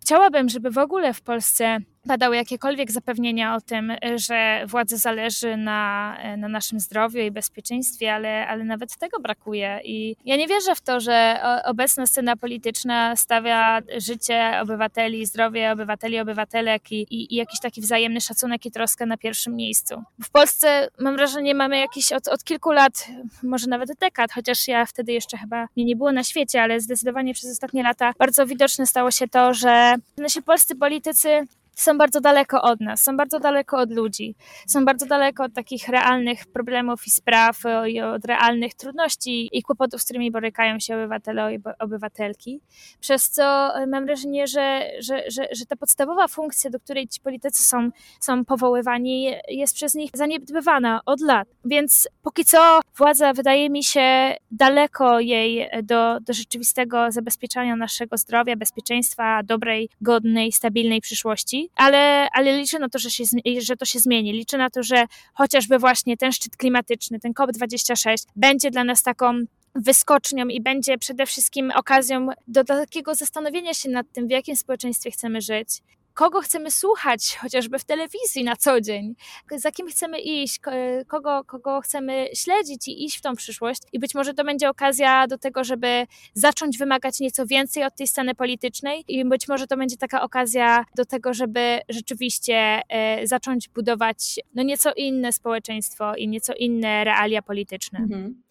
Chciałabym, 0.00 0.48
żeby 0.48 0.70
w 0.70 0.78
ogóle 0.78 1.14
w 1.14 1.22
Polsce 1.22 1.78
padały 2.08 2.36
jakiekolwiek 2.36 2.92
zapewnienia 2.92 3.54
o 3.54 3.60
tym, 3.60 3.92
że 4.16 4.64
władzy 4.66 4.96
zależy 4.96 5.56
na, 5.56 6.16
na 6.38 6.48
naszym 6.48 6.80
zdrowiu 6.80 7.18
i 7.18 7.30
bezpieczeństwie, 7.30 8.14
ale, 8.14 8.46
ale 8.46 8.64
nawet 8.64 8.96
tego 8.96 9.20
brakuje. 9.20 9.80
I 9.84 10.16
ja 10.24 10.36
nie 10.36 10.46
wierzę 10.46 10.74
w 10.74 10.80
to, 10.80 11.00
że 11.00 11.40
obecna 11.64 12.06
scena 12.06 12.36
polityczna 12.36 13.16
stawia 13.16 13.80
życie 13.96 14.52
obywateli, 14.62 15.26
zdrowie 15.26 15.72
obywateli, 15.72 16.20
obywatelek 16.20 16.92
i, 16.92 17.02
i, 17.02 17.34
i 17.34 17.36
jakiś 17.36 17.60
taki 17.60 17.80
wzajemny 17.80 18.20
szacunek 18.20 18.66
i 18.66 18.70
troskę 18.70 19.06
na 19.06 19.16
pierwszym 19.16 19.56
miejscu. 19.56 20.02
W 20.22 20.30
Polsce 20.30 20.88
mam 20.98 21.16
wrażenie, 21.16 21.54
mamy 21.54 21.78
jakiś 21.78 22.12
od, 22.12 22.28
od 22.28 22.44
kilku 22.44 22.72
lat, 22.72 23.08
może 23.42 23.66
nawet 23.66 23.90
dekad, 24.00 24.32
chociaż 24.32 24.68
ja 24.68 24.86
wtedy 24.86 25.12
jeszcze 25.12 25.38
chyba 25.38 25.68
mnie 25.76 25.84
nie 25.84 25.96
było 25.96 26.12
na 26.12 26.24
świecie, 26.24 26.62
ale 26.62 26.80
zdecydowanie 26.80 27.34
przez 27.34 27.50
ostatnie 27.50 27.82
lata 27.82 28.12
bardzo 28.18 28.46
widoczne 28.46 28.86
stało 28.86 29.10
się 29.10 29.28
to, 29.28 29.54
że 29.54 29.94
nasi 30.16 30.42
polscy 30.42 30.76
politycy 30.76 31.46
są 31.74 31.98
bardzo 31.98 32.20
daleko 32.20 32.62
od 32.62 32.80
nas, 32.80 33.02
są 33.02 33.16
bardzo 33.16 33.40
daleko 33.40 33.78
od 33.78 33.92
ludzi, 33.92 34.34
są 34.66 34.84
bardzo 34.84 35.06
daleko 35.06 35.44
od 35.44 35.54
takich 35.54 35.88
realnych 35.88 36.46
problemów 36.46 37.06
i 37.06 37.10
spraw 37.10 37.56
i 37.86 38.00
od 38.00 38.24
realnych 38.24 38.74
trudności 38.74 39.48
i 39.52 39.62
kłopotów, 39.62 40.00
z 40.00 40.04
którymi 40.04 40.30
borykają 40.30 40.80
się 40.80 40.96
obywatele 40.96 41.54
i 41.54 41.58
obywatelki. 41.78 42.60
Przez 43.00 43.30
co 43.30 43.72
mam 43.86 44.06
wrażenie, 44.06 44.46
że, 44.46 44.90
że, 44.98 45.22
że, 45.30 45.48
że 45.52 45.66
ta 45.66 45.76
podstawowa 45.76 46.28
funkcja, 46.28 46.70
do 46.70 46.80
której 46.80 47.08
ci 47.08 47.20
politycy 47.20 47.62
są, 47.62 47.90
są 48.20 48.44
powoływani, 48.44 49.34
jest 49.48 49.74
przez 49.74 49.94
nich 49.94 50.10
zaniedbywana 50.14 51.00
od 51.06 51.20
lat. 51.20 51.48
Więc 51.64 52.08
póki 52.22 52.44
co 52.44 52.80
władza 52.96 53.32
wydaje 53.32 53.70
mi 53.70 53.84
się 53.84 54.34
daleko 54.50 55.20
jej 55.20 55.68
do, 55.82 56.20
do 56.20 56.32
rzeczywistego 56.32 57.10
zabezpieczania 57.10 57.76
naszego 57.76 58.16
zdrowia, 58.16 58.56
bezpieczeństwa, 58.56 59.42
dobrej, 59.42 59.88
godnej, 60.00 60.52
stabilnej 60.52 61.00
przyszłości 61.00 61.63
ale, 61.76 62.28
ale 62.32 62.56
liczę 62.56 62.78
na 62.78 62.88
to, 62.88 62.98
że, 62.98 63.10
się, 63.10 63.24
że 63.58 63.76
to 63.76 63.84
się 63.84 63.98
zmieni. 63.98 64.32
Liczę 64.32 64.58
na 64.58 64.70
to, 64.70 64.82
że 64.82 65.04
chociażby 65.34 65.78
właśnie 65.78 66.16
ten 66.16 66.32
szczyt 66.32 66.56
klimatyczny, 66.56 67.20
ten 67.20 67.32
COP26 67.32 68.26
będzie 68.36 68.70
dla 68.70 68.84
nas 68.84 69.02
taką 69.02 69.44
wyskocznią 69.74 70.46
i 70.46 70.60
będzie 70.60 70.98
przede 70.98 71.26
wszystkim 71.26 71.70
okazją 71.74 72.26
do 72.48 72.64
takiego 72.64 73.14
zastanowienia 73.14 73.74
się 73.74 73.90
nad 73.90 74.06
tym, 74.12 74.26
w 74.28 74.30
jakim 74.30 74.56
społeczeństwie 74.56 75.10
chcemy 75.10 75.40
żyć, 75.40 75.68
kogo 76.14 76.40
chcemy 76.40 76.70
słuchać, 76.70 77.36
chociażby 77.36 77.78
w 77.78 77.84
telewizji 77.84 78.44
na 78.44 78.56
co 78.56 78.80
dzień, 78.80 79.14
za 79.56 79.70
kim 79.70 79.86
chcemy 79.86 80.20
iść, 80.20 80.60
kogo, 81.06 81.44
kogo 81.44 81.80
chcemy 81.80 82.28
śledzić 82.34 82.88
i 82.88 83.04
iść 83.04 83.18
w 83.18 83.20
tą 83.20 83.36
przyszłość. 83.36 83.82
I 83.92 83.98
być 83.98 84.14
może 84.14 84.34
to 84.34 84.44
będzie 84.44 84.70
okazja 84.70 85.26
do 85.26 85.38
tego, 85.38 85.64
żeby 85.64 86.06
zacząć 86.34 86.78
wymagać 86.78 87.20
nieco 87.20 87.46
więcej 87.46 87.84
od 87.84 87.96
tej 87.96 88.06
sceny 88.06 88.34
politycznej, 88.34 89.04
i 89.08 89.24
być 89.24 89.48
może 89.48 89.66
to 89.66 89.76
będzie 89.76 89.96
taka 89.96 90.22
okazja 90.22 90.84
do 90.96 91.04
tego, 91.04 91.34
żeby 91.34 91.80
rzeczywiście 91.88 92.82
e, 92.88 93.26
zacząć 93.26 93.68
budować 93.68 94.40
no 94.54 94.62
nieco 94.62 94.92
inne 94.96 95.32
społeczeństwo 95.32 96.14
i 96.16 96.28
nieco 96.28 96.52
inne 96.54 97.04
realia 97.04 97.42
polityczne. 97.42 97.98
Mhm. 97.98 98.42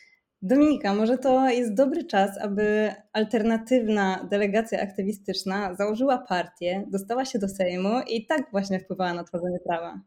Dominika, 0.46 0.94
może 0.94 1.18
to 1.18 1.50
jest 1.50 1.74
dobry 1.74 2.04
czas, 2.04 2.38
aby 2.42 2.94
alternatywna 3.14 4.28
delegacja 4.32 4.82
aktywistyczna 4.82 5.76
założyła 5.76 6.18
partię, 6.18 6.84
dostała 6.88 7.26
się 7.26 7.40
do 7.40 7.48
Sejmu 7.50 8.02
i 8.08 8.26
tak 8.26 8.52
właśnie 8.52 8.80
wpływała 8.80 9.14
na 9.14 9.24
tworzenie 9.24 9.60
prawa. 9.68 10.00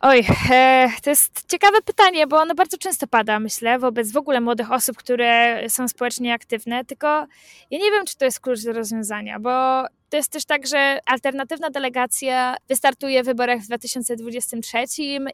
Oj, 0.00 0.24
e, 0.50 0.88
to 1.02 1.10
jest 1.10 1.50
ciekawe 1.50 1.82
pytanie, 1.82 2.26
bo 2.26 2.40
ono 2.40 2.54
bardzo 2.54 2.78
często 2.78 3.06
pada, 3.06 3.40
myślę, 3.40 3.78
wobec 3.78 4.12
w 4.12 4.16
ogóle 4.16 4.40
młodych 4.40 4.72
osób, 4.72 4.96
które 4.96 5.60
są 5.68 5.88
społecznie 5.88 6.34
aktywne, 6.34 6.84
tylko 6.84 7.08
ja 7.70 7.78
nie 7.78 7.90
wiem, 7.90 8.04
czy 8.06 8.16
to 8.16 8.24
jest 8.24 8.40
klucz 8.40 8.64
do 8.64 8.72
rozwiązania, 8.72 9.40
bo 9.40 9.84
to 10.10 10.16
jest 10.16 10.32
też 10.32 10.44
tak, 10.44 10.66
że 10.66 10.98
alternatywna 11.06 11.70
delegacja 11.70 12.56
wystartuje 12.68 13.22
w 13.22 13.26
wyborach 13.26 13.60
w 13.60 13.66
2023 13.66 14.78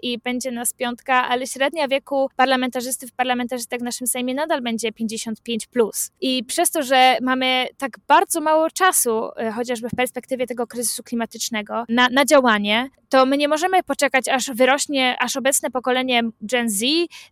i 0.02 0.18
będzie 0.18 0.50
nas 0.50 0.72
piątka, 0.72 1.28
ale 1.28 1.46
średnia 1.46 1.88
wieku 1.88 2.30
parlamentarzystów, 2.36 3.12
parlamentarzystek 3.12 3.80
w 3.80 3.84
naszym 3.84 4.06
Sejmie 4.06 4.34
nadal 4.34 4.62
będzie 4.62 4.92
55. 4.92 5.66
Plus. 5.66 6.10
I 6.20 6.44
przez 6.44 6.70
to, 6.70 6.82
że 6.82 7.16
mamy 7.22 7.66
tak 7.78 7.98
bardzo 8.08 8.40
mało 8.40 8.70
czasu, 8.70 9.30
e, 9.36 9.52
chociażby 9.52 9.88
w 9.88 9.96
perspektywie 9.96 10.46
tego 10.46 10.66
kryzysu 10.66 11.02
klimatycznego, 11.02 11.84
na, 11.88 12.08
na 12.08 12.24
działanie, 12.24 12.90
to 13.08 13.26
my 13.26 13.36
nie 13.36 13.48
możemy 13.48 13.82
poczekać, 13.82 14.28
aż 14.28 14.50
wyrośnie, 14.50 15.16
aż 15.18 15.36
obecne 15.36 15.70
pokolenie 15.70 16.22
Gen 16.40 16.70
Z 16.70 16.84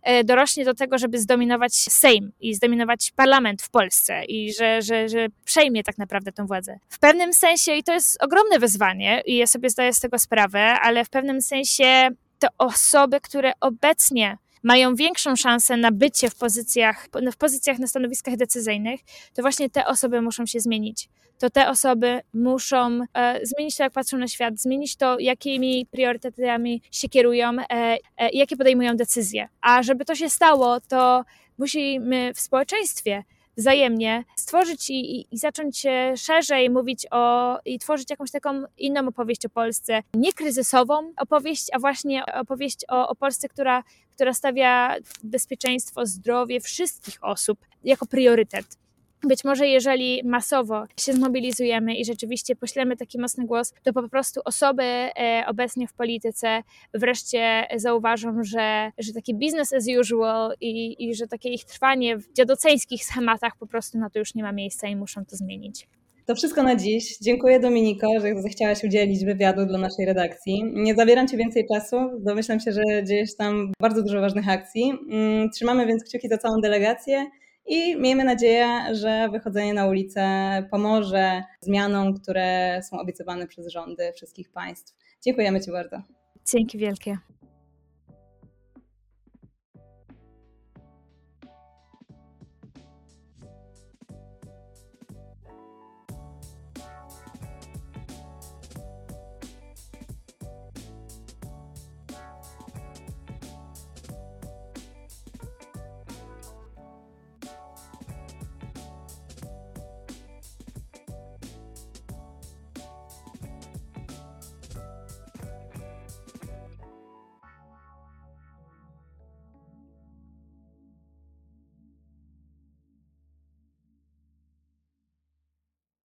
e, 0.03 0.23
dorośnie 0.23 0.65
do 0.65 0.73
tego, 0.73 0.97
żeby 0.97 1.19
zdominować 1.19 1.73
Sejm 1.73 2.31
i 2.39 2.55
zdominować 2.55 3.11
parlament 3.15 3.61
w 3.61 3.69
Polsce 3.69 4.25
i 4.25 4.53
że, 4.53 4.81
że, 4.81 5.09
że 5.09 5.27
przejmie 5.45 5.83
tak 5.83 5.97
naprawdę 5.97 6.31
tę 6.31 6.45
władzę. 6.45 6.79
W 6.89 6.99
pewnym 6.99 7.33
sensie, 7.35 7.75
i 7.75 7.83
to 7.83 7.93
jest 7.93 8.23
ogromne 8.23 8.59
wyzwanie, 8.59 9.21
i 9.25 9.37
ja 9.37 9.47
sobie 9.47 9.69
zdaję 9.69 9.93
z 9.93 9.99
tego 9.99 10.19
sprawę, 10.19 10.59
ale 10.61 11.05
w 11.05 11.09
pewnym 11.09 11.41
sensie 11.41 12.09
te 12.39 12.47
osoby, 12.57 13.21
które 13.21 13.51
obecnie 13.61 14.37
mają 14.63 14.95
większą 14.95 15.35
szansę 15.35 15.77
na 15.77 15.91
bycie 15.91 16.29
w 16.29 16.35
pozycjach, 16.35 17.07
w 17.33 17.37
pozycjach 17.37 17.79
na 17.79 17.87
stanowiskach 17.87 18.35
decyzyjnych, 18.35 18.99
to 19.33 19.41
właśnie 19.41 19.69
te 19.69 19.87
osoby 19.87 20.21
muszą 20.21 20.45
się 20.45 20.59
zmienić. 20.59 21.09
To 21.39 21.49
te 21.49 21.69
osoby 21.69 22.21
muszą 22.33 22.99
e, 23.13 23.39
zmienić 23.43 23.77
to, 23.77 23.83
jak 23.83 23.93
patrzą 23.93 24.17
na 24.17 24.27
świat, 24.27 24.59
zmienić 24.59 24.95
to, 24.95 25.19
jakimi 25.19 25.87
priorytetami 25.91 26.81
się 26.91 27.09
kierują, 27.09 27.51
e, 27.59 27.65
e, 28.17 28.29
jakie 28.29 28.57
podejmują 28.57 28.95
decyzje. 28.95 29.49
A 29.61 29.83
żeby 29.83 30.05
to 30.05 30.15
się 30.15 30.29
stało, 30.29 30.79
to 30.79 31.23
musimy 31.57 32.33
w 32.33 32.39
społeczeństwie 32.39 33.23
wzajemnie 33.57 34.23
stworzyć 34.35 34.89
i, 34.89 35.19
i, 35.19 35.27
i 35.31 35.37
zacząć 35.37 35.83
szerzej 36.15 36.69
mówić 36.69 37.07
o 37.11 37.57
i 37.65 37.79
tworzyć 37.79 38.09
jakąś 38.09 38.31
taką 38.31 38.63
inną 38.77 39.07
opowieść 39.07 39.45
o 39.45 39.49
Polsce. 39.49 40.03
Nie 40.13 40.33
kryzysową 40.33 41.13
opowieść, 41.17 41.67
a 41.73 41.79
właśnie 41.79 42.25
opowieść 42.25 42.85
o, 42.87 43.07
o 43.07 43.15
Polsce, 43.15 43.49
która, 43.49 43.83
która 44.15 44.33
stawia 44.33 44.95
bezpieczeństwo, 45.23 46.05
zdrowie 46.05 46.59
wszystkich 46.59 47.23
osób 47.23 47.59
jako 47.83 48.05
priorytet. 48.05 48.84
Być 49.27 49.43
może 49.43 49.67
jeżeli 49.67 50.21
masowo 50.23 50.83
się 50.99 51.13
zmobilizujemy 51.13 51.95
i 51.95 52.05
rzeczywiście 52.05 52.55
poślemy 52.55 52.97
taki 52.97 53.19
mocny 53.19 53.45
głos, 53.45 53.73
to 53.83 53.93
po 53.93 54.09
prostu 54.09 54.41
osoby 54.45 54.83
e, 54.83 55.43
obecnie 55.47 55.87
w 55.87 55.93
polityce 55.93 56.63
wreszcie 56.93 57.67
zauważą, 57.75 58.43
że, 58.43 58.91
że 58.97 59.13
taki 59.13 59.35
business 59.35 59.73
as 59.73 59.85
usual 59.99 60.53
i, 60.61 60.95
i 61.09 61.15
że 61.15 61.27
takie 61.27 61.49
ich 61.49 61.65
trwanie 61.65 62.17
w 62.17 62.33
dziadoceńskich 62.33 63.05
schematach 63.05 63.57
po 63.59 63.67
prostu 63.67 63.97
na 63.97 64.09
to 64.09 64.19
już 64.19 64.35
nie 64.35 64.43
ma 64.43 64.51
miejsca 64.51 64.87
i 64.87 64.95
muszą 64.95 65.25
to 65.25 65.35
zmienić. 65.35 65.87
To 66.25 66.35
wszystko 66.35 66.63
na 66.63 66.75
dziś. 66.75 67.17
Dziękuję 67.17 67.59
Dominiko, 67.59 68.07
że 68.21 68.41
zechciałaś 68.41 68.83
udzielić 68.83 69.25
wywiadu 69.25 69.65
dla 69.65 69.77
naszej 69.77 70.05
redakcji. 70.05 70.63
Nie 70.73 70.95
zabieram 70.95 71.27
Ci 71.27 71.37
więcej 71.37 71.67
czasu. 71.73 71.97
Domyślam 72.19 72.59
się, 72.59 72.71
że 72.71 72.81
dzieje 73.03 73.27
się 73.27 73.33
tam 73.37 73.71
bardzo 73.81 74.03
dużo 74.03 74.21
ważnych 74.21 74.49
akcji. 74.49 74.93
Mm, 75.09 75.49
trzymamy 75.49 75.85
więc 75.85 76.03
kciuki 76.03 76.27
za 76.29 76.37
całą 76.37 76.61
delegację 76.61 77.25
i 77.65 77.95
miejmy 77.97 78.23
nadzieję, 78.23 78.67
że 78.91 79.29
wychodzenie 79.31 79.73
na 79.73 79.85
ulicę 79.85 80.21
pomoże 80.71 81.43
zmianom, 81.61 82.13
które 82.13 82.79
są 82.89 82.99
obiecywane 82.99 83.47
przez 83.47 83.67
rządy 83.67 84.13
wszystkich 84.15 84.51
państw. 84.51 84.95
Dziękujemy 85.21 85.61
Ci 85.61 85.71
bardzo. 85.71 86.01
Dzięki 86.45 86.77
wielkie. 86.77 87.17